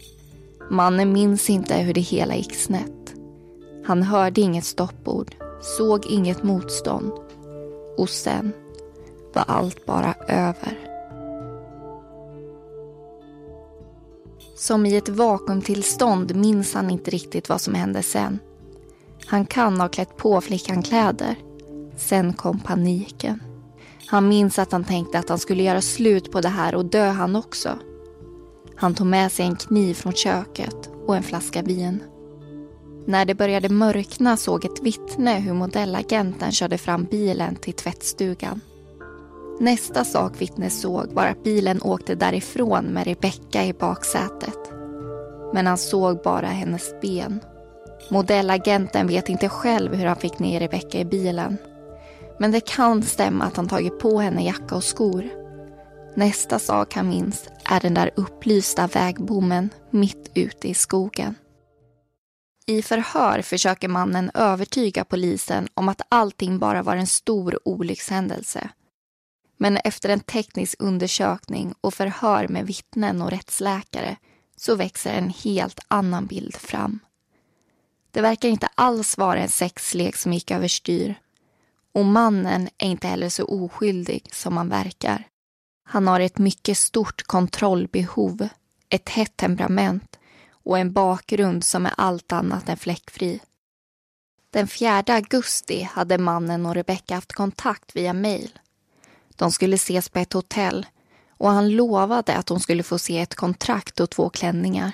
Mannen 0.69 1.13
minns 1.13 1.49
inte 1.49 1.75
hur 1.75 1.93
det 1.93 2.01
hela 2.01 2.35
gick 2.35 2.55
snett. 2.55 3.13
Han 3.85 4.03
hörde 4.03 4.41
inget 4.41 4.65
stoppord, 4.65 5.35
såg 5.61 6.05
inget 6.05 6.43
motstånd 6.43 7.11
och 7.97 8.09
sen 8.09 8.53
var 9.33 9.43
allt 9.47 9.85
bara 9.85 10.13
över. 10.27 10.79
Som 14.55 14.85
i 14.85 14.95
ett 14.95 15.09
vakuumtillstånd 15.09 16.35
minns 16.35 16.73
han 16.73 16.89
inte 16.89 17.11
riktigt 17.11 17.49
vad 17.49 17.61
som 17.61 17.73
hände 17.73 18.03
sen. 18.03 18.39
Han 19.25 19.45
kan 19.45 19.81
ha 19.81 19.89
klätt 19.89 20.17
på 20.17 20.41
flickan 20.41 20.83
kläder. 20.83 21.35
Sen 21.97 22.33
kom 22.33 22.59
paniken. 22.59 23.43
Han 24.07 24.27
minns 24.27 24.59
att 24.59 24.71
han 24.71 24.83
tänkte 24.83 25.19
att 25.19 25.29
han 25.29 25.39
skulle 25.39 25.63
göra 25.63 25.81
slut 25.81 26.31
på 26.31 26.41
det 26.41 26.49
här 26.49 26.75
och 26.75 26.85
dö 26.85 27.09
han 27.09 27.35
också. 27.35 27.69
Han 28.75 28.95
tog 28.95 29.07
med 29.07 29.31
sig 29.31 29.45
en 29.45 29.55
kniv 29.55 29.93
från 29.93 30.13
köket 30.13 30.89
och 31.07 31.15
en 31.15 31.23
flaska 31.23 31.61
vin. 31.61 32.03
När 33.05 33.25
det 33.25 33.35
började 33.35 33.69
mörkna 33.69 34.37
såg 34.37 34.65
ett 34.65 34.83
vittne 34.83 35.39
hur 35.39 35.53
modellagenten 35.53 36.51
körde 36.51 36.77
fram 36.77 37.03
bilen 37.03 37.55
till 37.55 37.73
tvättstugan. 37.73 38.61
Nästa 39.59 40.05
sak 40.05 40.41
vittnet 40.41 40.73
såg 40.73 41.11
var 41.11 41.27
att 41.27 41.43
bilen 41.43 41.81
åkte 41.81 42.15
därifrån 42.15 42.85
med 42.85 43.07
Rebecka 43.07 43.65
i 43.65 43.73
baksätet. 43.73 44.71
Men 45.53 45.67
han 45.67 45.77
såg 45.77 46.21
bara 46.21 46.47
hennes 46.47 47.01
ben. 47.01 47.39
Modellagenten 48.09 49.07
vet 49.07 49.29
inte 49.29 49.49
själv 49.49 49.93
hur 49.95 50.05
han 50.05 50.15
fick 50.15 50.39
ner 50.39 50.59
Rebecka 50.59 50.99
i 50.99 51.05
bilen. 51.05 51.57
Men 52.43 52.51
det 52.51 52.67
kan 52.67 53.03
stämma 53.03 53.45
att 53.45 53.57
han 53.57 53.67
tagit 53.67 53.99
på 53.99 54.19
henne 54.19 54.43
jacka 54.43 54.75
och 54.75 54.83
skor. 54.83 55.29
Nästa 56.15 56.59
sak 56.59 56.93
han 56.93 57.09
minns 57.09 57.49
är 57.65 57.79
den 57.79 57.93
där 57.93 58.11
upplysta 58.15 58.87
vägbommen 58.87 59.69
mitt 59.89 60.31
ute 60.35 60.67
i 60.67 60.73
skogen. 60.73 61.35
I 62.65 62.81
förhör 62.81 63.41
försöker 63.41 63.87
mannen 63.87 64.31
övertyga 64.33 65.03
polisen 65.03 65.67
om 65.73 65.89
att 65.89 66.01
allting 66.09 66.59
bara 66.59 66.83
var 66.83 66.95
en 66.95 67.07
stor 67.07 67.59
olyckshändelse. 67.65 68.69
Men 69.57 69.77
efter 69.77 70.09
en 70.09 70.19
teknisk 70.19 70.75
undersökning 70.79 71.73
och 71.81 71.93
förhör 71.93 72.47
med 72.47 72.67
vittnen 72.67 73.21
och 73.21 73.31
rättsläkare 73.31 74.15
så 74.55 74.75
växer 74.75 75.13
en 75.13 75.29
helt 75.29 75.79
annan 75.87 76.25
bild 76.25 76.55
fram. 76.55 76.99
Det 78.11 78.21
verkar 78.21 78.49
inte 78.49 78.69
alls 78.75 79.17
vara 79.17 79.39
en 79.39 79.49
sexlek 79.49 80.15
som 80.15 80.33
gick 80.33 80.51
överstyr. 80.51 81.22
Och 81.93 82.05
mannen 82.05 82.69
är 82.77 82.87
inte 82.87 83.07
heller 83.07 83.29
så 83.29 83.45
oskyldig 83.45 84.29
som 84.31 84.57
han 84.57 84.69
verkar. 84.69 85.27
Han 85.85 86.07
har 86.07 86.19
ett 86.19 86.37
mycket 86.37 86.77
stort 86.77 87.23
kontrollbehov, 87.23 88.47
ett 88.89 89.09
hett 89.09 89.37
temperament 89.37 90.19
och 90.51 90.79
en 90.79 90.93
bakgrund 90.93 91.63
som 91.63 91.85
är 91.85 91.93
allt 91.97 92.31
annat 92.31 92.69
än 92.69 92.77
fläckfri. 92.77 93.39
Den 94.49 94.67
4 94.67 95.03
augusti 95.07 95.81
hade 95.81 96.17
mannen 96.17 96.65
och 96.65 96.75
Rebecka 96.75 97.15
haft 97.15 97.33
kontakt 97.33 97.95
via 97.95 98.13
mejl. 98.13 98.59
De 99.35 99.51
skulle 99.51 99.75
ses 99.75 100.09
på 100.09 100.19
ett 100.19 100.33
hotell 100.33 100.85
och 101.29 101.49
han 101.49 101.75
lovade 101.75 102.35
att 102.35 102.49
hon 102.49 102.59
skulle 102.59 102.83
få 102.83 102.99
se 102.99 103.19
ett 103.19 103.35
kontrakt 103.35 103.99
och 103.99 104.09
två 104.09 104.29
klänningar. 104.29 104.91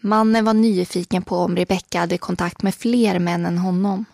Mannen 0.00 0.44
var 0.44 0.54
nyfiken 0.54 1.22
på 1.22 1.36
om 1.36 1.56
Rebecka 1.56 2.00
hade 2.00 2.18
kontakt 2.18 2.62
med 2.62 2.74
fler 2.74 3.18
män 3.18 3.46
än 3.46 3.58
honom. 3.58 4.04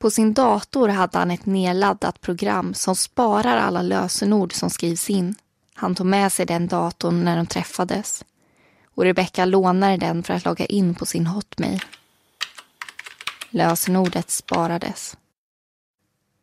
På 0.00 0.10
sin 0.10 0.32
dator 0.32 0.88
hade 0.88 1.18
han 1.18 1.30
ett 1.30 1.46
nedladdat 1.46 2.20
program 2.20 2.74
som 2.74 2.96
sparar 2.96 3.56
alla 3.56 3.82
lösenord 3.82 4.52
som 4.52 4.70
skrivs 4.70 5.10
in. 5.10 5.34
Han 5.74 5.94
tog 5.94 6.06
med 6.06 6.32
sig 6.32 6.46
den 6.46 6.68
datorn 6.68 7.24
när 7.24 7.36
de 7.36 7.46
träffades 7.46 8.24
och 8.94 9.04
Rebecka 9.04 9.44
lånade 9.44 9.96
den 9.96 10.22
för 10.22 10.34
att 10.34 10.44
logga 10.44 10.66
in 10.66 10.94
på 10.94 11.06
sin 11.06 11.26
hotmail. 11.26 11.84
Lösenordet 13.50 14.30
sparades. 14.30 15.16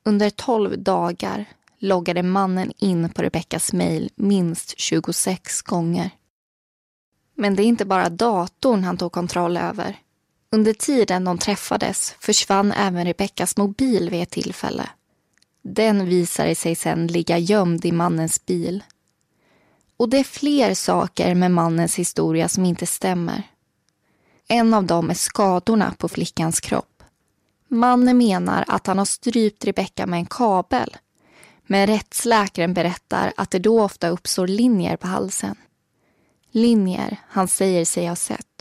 Under 0.04 0.30
tolv 0.30 0.80
dagar 0.80 1.46
loggade 1.80 2.24
mannen 2.24 2.72
in 2.78 3.10
på 3.10 3.22
Rebeckas 3.22 3.74
mejl 3.74 4.10
minst 4.15 4.80
26 4.80 5.62
gånger. 5.62 6.10
Men 7.36 7.56
det 7.56 7.63
är 7.63 7.67
inte 7.67 7.86
bara 7.86 8.10
datorn 8.10 8.84
han 8.84 8.98
tog 8.98 9.12
kontroll 9.12 9.58
över. 9.58 10.00
Under 10.52 10.74
tiden 10.74 11.24
de 11.24 11.38
träffades 11.38 12.16
försvann 12.20 12.72
även 12.72 13.06
Rebeckas 13.06 13.58
mobil 13.58 14.10
vid 14.10 14.24
ett 14.24 14.30
tillfälle. 14.30 14.90
Den 15.62 16.06
visade 16.06 16.56
sig 16.56 16.76
sen 16.76 17.08
ligga 17.08 17.38
gömd 17.38 17.86
i 17.86 17.92
mannens 17.92 18.46
bil. 18.46 18.84
Och 19.98 20.10
det 20.10 20.18
är 20.18 20.24
fler 20.24 20.74
saker 20.74 21.36
med 21.36 21.52
mannens 21.52 21.96
historia 21.96 22.50
som 22.50 22.66
inte 22.66 22.86
stämmer. 22.86 23.44
En 24.48 24.74
av 24.74 24.84
dem 24.84 25.10
är 25.10 25.14
skadorna 25.14 25.94
på 25.98 26.10
flickans 26.10 26.60
kropp. 26.60 27.04
Mannen 27.68 28.18
menar 28.18 28.66
att 28.68 28.88
han 28.88 28.98
har 28.98 29.06
strypt 29.06 29.66
Rebecka 29.66 30.06
med 30.06 30.18
en 30.18 30.26
kabel. 30.26 30.98
Men 31.64 31.88
rättsläkaren 31.88 32.74
berättar 32.74 33.34
att 33.38 33.52
det 33.52 33.60
då 33.60 33.82
ofta 33.82 34.08
uppstår 34.08 34.48
linjer 34.48 34.98
på 34.98 35.08
halsen. 35.08 35.56
Linjer 36.52 37.18
han 37.28 37.48
säger 37.48 37.86
sig 37.86 38.08
ha 38.08 38.16
sett, 38.16 38.57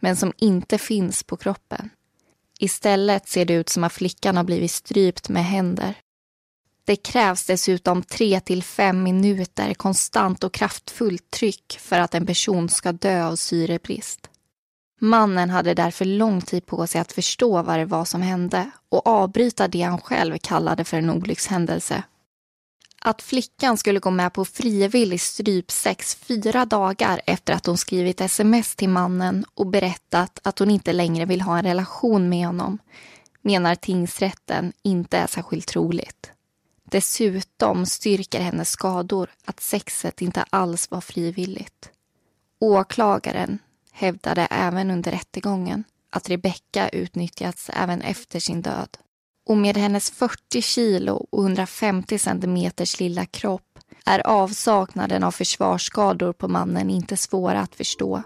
men 0.00 0.16
som 0.16 0.32
inte 0.36 0.78
finns 0.78 1.22
på 1.22 1.36
kroppen. 1.36 1.90
Istället 2.58 3.28
ser 3.28 3.44
det 3.44 3.54
ut 3.54 3.68
som 3.68 3.84
att 3.84 3.92
flickan 3.92 4.36
har 4.36 4.44
blivit 4.44 4.70
strypt 4.70 5.28
med 5.28 5.44
händer. 5.44 5.94
Det 6.84 6.96
krävs 6.96 7.46
dessutom 7.46 8.02
3 8.02 8.40
till 8.40 8.62
5 8.62 9.02
minuter 9.02 9.74
konstant 9.74 10.44
och 10.44 10.52
kraftfullt 10.52 11.30
tryck 11.30 11.78
för 11.80 11.98
att 11.98 12.14
en 12.14 12.26
person 12.26 12.68
ska 12.68 12.92
dö 12.92 13.24
av 13.26 13.36
syrebrist. 13.36 14.30
Mannen 15.00 15.50
hade 15.50 15.74
därför 15.74 16.04
lång 16.04 16.40
tid 16.40 16.66
på 16.66 16.86
sig 16.86 17.00
att 17.00 17.12
förstå 17.12 17.62
vad 17.62 17.78
det 17.78 17.84
var 17.84 18.04
som 18.04 18.22
hände 18.22 18.70
och 18.88 19.06
avbryta 19.06 19.68
det 19.68 19.82
han 19.82 20.00
själv 20.00 20.38
kallade 20.38 20.84
för 20.84 20.96
en 20.96 21.10
olyckshändelse. 21.10 22.02
Att 23.00 23.22
flickan 23.22 23.76
skulle 23.76 24.00
gå 24.00 24.10
med 24.10 24.32
på 24.32 24.44
frivillig 24.44 25.20
strypsex 25.20 26.14
fyra 26.14 26.64
dagar 26.64 27.20
efter 27.26 27.52
att 27.52 27.66
hon 27.66 27.78
skrivit 27.78 28.20
sms 28.20 28.76
till 28.76 28.88
mannen 28.88 29.44
och 29.54 29.66
berättat 29.66 30.40
att 30.42 30.58
hon 30.58 30.70
inte 30.70 30.92
längre 30.92 31.24
vill 31.24 31.40
ha 31.40 31.58
en 31.58 31.64
relation 31.64 32.28
med 32.28 32.46
honom 32.46 32.78
menar 33.42 33.74
tingsrätten 33.74 34.72
inte 34.82 35.18
är 35.18 35.26
särskilt 35.26 35.66
troligt. 35.68 36.32
Dessutom 36.84 37.86
styrker 37.86 38.40
hennes 38.40 38.70
skador 38.70 39.30
att 39.44 39.60
sexet 39.60 40.22
inte 40.22 40.44
alls 40.50 40.90
var 40.90 41.00
frivilligt. 41.00 41.90
Åklagaren 42.58 43.58
hävdade 43.92 44.46
även 44.50 44.90
under 44.90 45.10
rättegången 45.10 45.84
att 46.10 46.28
Rebecka 46.30 46.88
utnyttjats 46.88 47.70
även 47.72 48.00
efter 48.00 48.40
sin 48.40 48.62
död. 48.62 48.98
Och 49.46 49.56
med 49.56 49.76
hennes 49.76 50.10
40 50.10 50.62
kilo 50.62 51.26
och 51.30 51.42
150 51.42 52.18
centimeters 52.18 53.00
lilla 53.00 53.24
kropp 53.24 53.62
är 54.06 54.26
avsaknaden 54.26 55.24
av 55.24 55.30
försvarsskador 55.30 56.32
på 56.32 56.48
mannen 56.48 56.90
inte 56.90 57.16
svåra 57.16 57.60
att 57.60 57.74
förstå. 57.74 58.22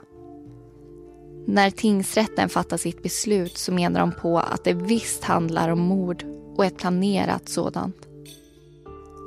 När 1.47 1.71
tingsrätten 1.71 2.49
fattar 2.49 2.77
sitt 2.77 3.03
beslut 3.03 3.59
så 3.59 3.73
menar 3.73 4.01
de 4.01 4.13
på 4.13 4.39
att 4.39 4.65
det 4.65 4.73
visst 4.73 5.25
handlar 5.25 5.69
om 5.69 5.81
mord 5.81 6.25
och 6.57 6.65
ett 6.65 6.79
planerat 6.79 7.49
sådant. 7.49 7.97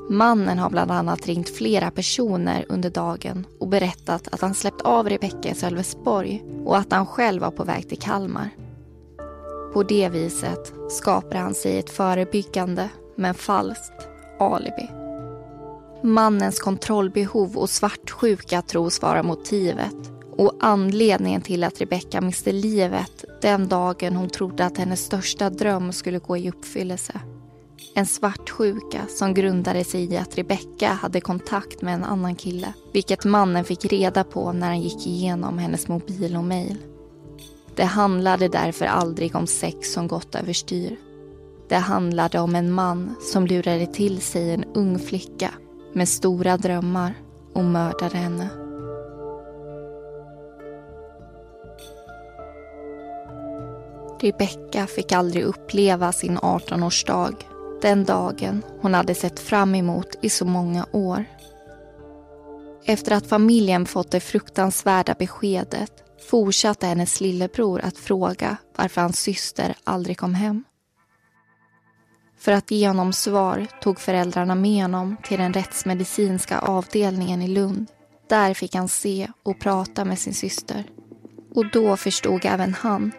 Mannen 0.10 0.60
har 0.60 0.70
bland 0.70 0.92
annat 0.92 1.28
ringt 1.28 1.50
flera 1.50 1.92
personer 1.92 2.66
under 2.70 2.90
dagen 2.90 3.48
och 3.60 3.68
berättat 3.68 4.28
att 4.32 4.42
han 4.42 4.54
släppt 4.54 4.82
av 4.82 5.10
Rebecka 5.10 5.50
i 5.50 5.56
Sölvesborg 5.56 6.44
och 6.66 6.78
att 6.78 6.92
han 6.92 7.06
själv 7.06 7.42
var 7.42 7.52
på 7.52 7.64
väg 7.64 7.90
till 7.90 8.00
Kalmar. 8.00 8.50
På 9.74 9.84
det 9.84 10.10
viset 10.10 10.74
skapar 10.90 11.36
han 11.36 11.54
sig 11.54 11.80
ett 11.80 11.90
förebyggande, 11.90 12.90
men 13.16 13.34
falskt, 13.34 14.08
alibi. 14.40 14.90
Mannens 16.04 16.60
kontrollbehov 16.60 17.58
och 17.58 17.70
svartsjuka 17.70 18.62
tros 18.62 19.02
vara 19.02 19.24
motivet 19.24 19.96
och 20.38 20.54
anledningen 20.60 21.42
till 21.42 21.64
att 21.64 21.82
Rebecka 21.82 22.22
miste 22.22 22.52
livet 22.52 23.26
den 23.42 23.68
dagen 23.68 24.16
hon 24.16 24.30
trodde 24.30 24.66
att 24.66 24.78
hennes 24.78 25.06
största 25.06 25.50
dröm 25.50 25.94
skulle 25.94 26.20
gå 26.20 26.38
i 26.38 26.50
uppfyllelse. 26.50 27.22
En 27.96 28.06
svartsjuka 28.06 29.02
som 29.10 29.34
grundade 29.34 29.84
sig 29.84 30.14
i 30.14 30.18
att 30.18 30.38
Rebecka 30.38 30.88
hade 30.88 31.22
kontakt 31.22 31.82
med 31.82 31.94
en 31.94 32.04
annan 32.04 32.36
kille. 32.36 32.74
Vilket 32.94 33.26
mannen 33.26 33.64
fick 33.64 33.86
reda 33.86 34.24
på 34.24 34.52
när 34.52 34.68
han 34.68 34.82
gick 34.82 35.08
igenom 35.08 35.58
hennes 35.58 35.88
mobil 35.88 36.36
och 36.36 36.44
mejl. 36.44 36.78
Det 37.76 37.84
handlade 37.84 38.48
därför 38.48 38.86
aldrig 38.86 39.36
om 39.36 39.48
sex 39.48 39.94
som 39.94 40.08
gått 40.08 40.36
överstyr. 40.36 40.96
Det 41.70 41.76
handlade 41.76 42.40
om 42.40 42.56
en 42.56 42.72
man 42.72 43.16
som 43.22 43.48
lurade 43.48 43.86
till 43.86 44.22
sig 44.22 44.54
en 44.54 44.64
ung 44.64 45.00
flicka 45.00 45.50
med 45.94 46.10
stora 46.10 46.58
drömmar 46.58 47.14
och 47.54 47.64
mördade 47.64 48.18
henne. 48.18 48.50
Rebecka 54.20 54.88
fick 54.88 55.12
aldrig 55.12 55.44
uppleva 55.44 56.12
sin 56.12 56.38
18-årsdag 56.38 57.36
den 57.82 58.04
dagen 58.04 58.62
hon 58.82 58.94
hade 58.94 59.16
sett 59.16 59.40
fram 59.40 59.76
emot 59.76 60.16
i 60.22 60.30
så 60.30 60.46
många 60.46 60.86
år. 60.92 61.26
Efter 62.86 63.12
att 63.12 63.28
familjen 63.28 63.86
fått 63.86 64.12
det 64.12 64.20
fruktansvärda 64.20 65.16
beskedet 65.20 66.03
fortsatte 66.24 66.88
hennes 66.88 67.22
lillebror 67.22 67.82
att 67.82 67.98
fråga 67.98 68.58
varför 68.76 69.02
hans 69.02 69.20
syster 69.20 69.76
aldrig 69.84 70.18
kom 70.18 70.34
hem. 70.34 70.64
För 72.40 72.52
att 72.52 72.72
ge 72.72 72.88
honom 72.88 73.14
svar 73.14 73.68
tog 73.82 74.00
föräldrarna 74.00 74.56
med 74.56 74.82
honom 74.82 75.18
till 75.24 75.40
den 75.40 75.54
rättsmedicinska 75.54 76.60
avdelningen 76.60 77.42
i 77.42 77.48
Lund. 77.48 77.88
Där 78.30 78.54
fick 78.54 78.76
han 78.76 78.90
se 78.90 79.28
och 79.44 79.60
prata 79.60 80.06
med 80.06 80.20
sin 80.20 80.34
syster. 80.34 80.84
Och 81.56 81.72
då 81.72 81.98
förstod 81.98 82.46
även 82.46 82.74
han 82.74 83.12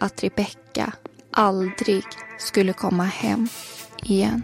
att 0.00 0.22
Rebecka 0.22 0.92
aldrig 1.30 2.04
skulle 2.38 2.72
komma 2.72 3.04
hem 3.04 3.48
igen. 4.02 4.42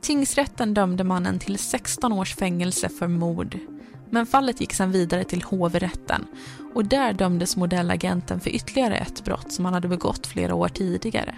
Tingsrätten 0.00 0.74
dömde 0.74 1.04
mannen 1.04 1.38
till 1.38 1.58
16 1.58 2.12
års 2.12 2.34
fängelse 2.34 2.88
för 2.88 3.08
mord. 3.08 3.58
Men 4.10 4.26
fallet 4.26 4.60
gick 4.60 4.72
sedan 4.72 4.92
vidare 4.92 5.24
till 5.24 5.42
hovrätten 5.42 6.26
och 6.74 6.84
där 6.84 7.12
dömdes 7.12 7.56
modellagenten 7.56 8.40
för 8.40 8.50
ytterligare 8.50 8.96
ett 8.96 9.24
brott 9.24 9.52
som 9.52 9.64
han 9.64 9.74
hade 9.74 9.88
begått 9.88 10.26
flera 10.26 10.54
år 10.54 10.68
tidigare. 10.68 11.34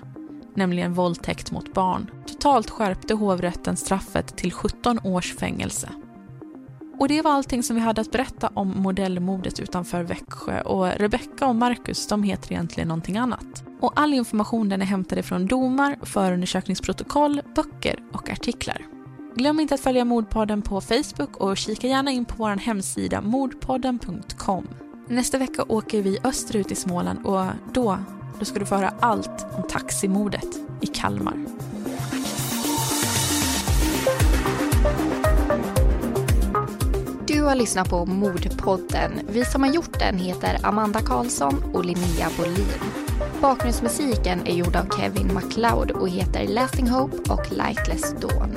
Nämligen 0.55 0.95
våldtäkt 0.95 1.51
mot 1.51 1.75
barn. 1.75 2.11
Totalt 2.27 2.71
skärpte 2.71 3.15
hovrätten 3.15 3.77
straffet 3.77 4.37
till 4.37 4.53
17 4.53 4.99
års 5.05 5.35
fängelse. 5.37 5.89
Och 7.01 7.09
det 7.09 7.23
var 7.23 7.31
allting 7.31 7.63
som 7.63 7.77
vi 7.77 7.83
hade 7.83 8.01
att 8.01 8.13
berätta 8.13 8.51
om 8.55 8.69
modellmordet 8.69 9.61
utanför 9.61 10.03
Växjö 10.03 10.61
och 10.61 10.87
Rebecca 10.87 11.47
och 11.47 11.55
Marcus 11.55 12.07
de 12.07 12.23
heter 12.23 12.53
egentligen 12.53 12.89
någonting 12.89 13.17
annat. 13.17 13.65
Och 13.81 13.93
all 13.97 14.15
information 14.15 14.69
den 14.69 14.83
är 14.83 14.87
hämtad 14.87 15.25
från 15.25 15.47
domar, 15.47 15.97
förundersökningsprotokoll, 16.03 17.43
böcker 17.55 18.03
och 18.13 18.31
artiklar. 18.31 18.87
Glöm 19.35 19.61
inte 19.61 19.75
att 19.75 19.81
följa 19.81 20.05
Mordpodden 20.05 20.63
på 20.63 20.81
Facebook 20.81 21.37
och 21.37 21.57
kika 21.57 21.87
gärna 21.87 22.11
in 22.11 22.25
på 22.25 22.35
vår 22.37 22.57
hemsida 22.57 23.21
mordpodden.com. 23.21 24.69
Nästa 25.09 25.39
vecka 25.39 25.65
åker 25.69 26.03
vi 26.03 26.19
österut 26.25 26.73
i 26.73 26.75
Småland 26.75 27.27
och 27.27 27.45
då, 27.73 27.99
då 28.39 28.45
ska 28.45 28.59
du 28.59 28.67
få 28.67 28.75
höra 28.75 28.95
allt 29.01 29.47
om 29.57 29.69
taximordet 29.69 30.49
i 30.81 30.87
Kalmar. 30.87 31.47
Du 37.41 37.45
har 37.45 37.55
lyssnat 37.55 37.91
på 37.91 38.07
Mordpodden. 38.07 39.13
Vi 39.29 39.45
som 39.45 39.63
har 39.63 39.71
gjort 39.71 39.99
den 39.99 40.19
heter 40.19 40.59
Amanda 40.63 41.01
Karlsson 41.01 41.65
och 41.75 41.85
Linnea 41.85 42.29
Bolin. 42.39 42.67
Bakgrundsmusiken 43.43 44.47
är 44.47 44.55
gjord 44.55 44.77
av 44.77 44.99
Kevin 44.99 45.35
MacLeod 45.35 45.91
och 45.91 46.09
heter 46.09 46.49
Lasting 46.49 46.89
Hope 46.89 47.33
och 47.33 47.53
Lightless 47.53 48.15
Dawn. 48.21 48.57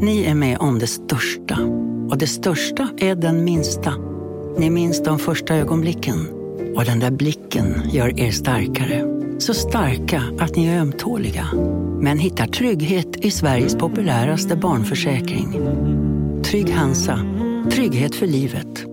Ni 0.00 0.24
är 0.24 0.34
med 0.34 0.58
om 0.58 0.78
det 0.78 0.86
största. 0.86 1.58
Och 2.10 2.18
det 2.18 2.26
största 2.26 2.88
är 2.98 3.14
den 3.14 3.44
minsta. 3.44 3.94
Ni 4.58 4.70
minns 4.70 5.02
de 5.02 5.18
första 5.18 5.54
ögonblicken. 5.54 6.39
Och 6.76 6.84
den 6.84 7.00
där 7.00 7.10
blicken 7.10 7.90
gör 7.92 8.20
er 8.20 8.30
starkare. 8.30 9.04
Så 9.38 9.54
starka 9.54 10.22
att 10.40 10.56
ni 10.56 10.66
är 10.66 10.80
ömtåliga. 10.80 11.48
Men 12.00 12.18
hittar 12.18 12.46
trygghet 12.46 13.16
i 13.16 13.30
Sveriges 13.30 13.74
populäraste 13.74 14.56
barnförsäkring. 14.56 15.52
Trygg 16.44 16.74
Hansa. 16.74 17.18
Trygghet 17.72 18.14
för 18.14 18.26
livet. 18.26 18.84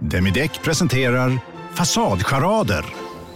Demideck 0.00 0.62
presenterar 0.62 1.38
Fasadcharader. 1.74 2.84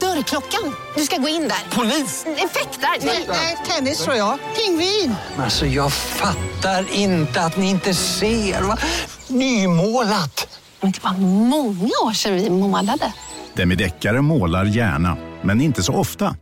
Dörrklockan. 0.00 0.74
Du 0.96 1.02
ska 1.02 1.16
gå 1.16 1.28
in 1.28 1.42
där. 1.42 1.76
Polis? 1.76 2.24
Effektar? 2.26 3.06
Nej, 3.28 3.56
tennis 3.68 4.04
tror 4.04 4.16
jag. 4.16 4.38
Pingvin. 4.56 5.14
Alltså 5.38 5.66
jag 5.66 5.92
fattar 5.92 6.84
inte 6.94 7.40
att 7.40 7.56
ni 7.56 7.70
inte 7.70 7.94
ser. 7.94 8.62
Va? 8.62 8.78
Nymålat. 9.28 10.60
Men 10.80 10.90
det 10.92 11.04
var 11.04 11.12
många 11.18 11.90
år 12.04 12.12
sedan 12.12 12.34
vi 12.34 12.50
målade. 12.50 13.12
Demideckare 13.56 14.22
målar 14.22 14.64
gärna, 14.64 15.16
men 15.42 15.60
inte 15.60 15.82
så 15.82 15.92
ofta. 15.92 16.36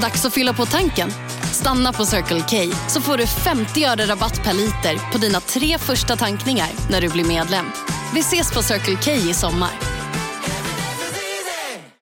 Dags 0.00 0.24
att 0.24 0.34
fylla 0.34 0.52
på 0.52 0.66
tanken. 0.66 1.10
Stanna 1.42 1.92
på 1.92 2.04
Circle 2.04 2.40
K 2.40 2.76
så 2.88 3.00
får 3.00 3.16
du 3.16 3.26
50 3.26 3.84
öre 3.84 4.06
rabatt 4.06 4.44
per 4.44 4.52
liter 4.52 5.12
på 5.12 5.18
dina 5.18 5.40
tre 5.40 5.78
första 5.78 6.16
tankningar 6.16 6.68
när 6.90 7.00
du 7.00 7.08
blir 7.08 7.24
medlem. 7.24 7.66
Vi 8.14 8.20
ses 8.20 8.52
på 8.52 8.62
Circle 8.62 8.96
K 9.04 9.10
i 9.10 9.34
sommar. 9.34 10.01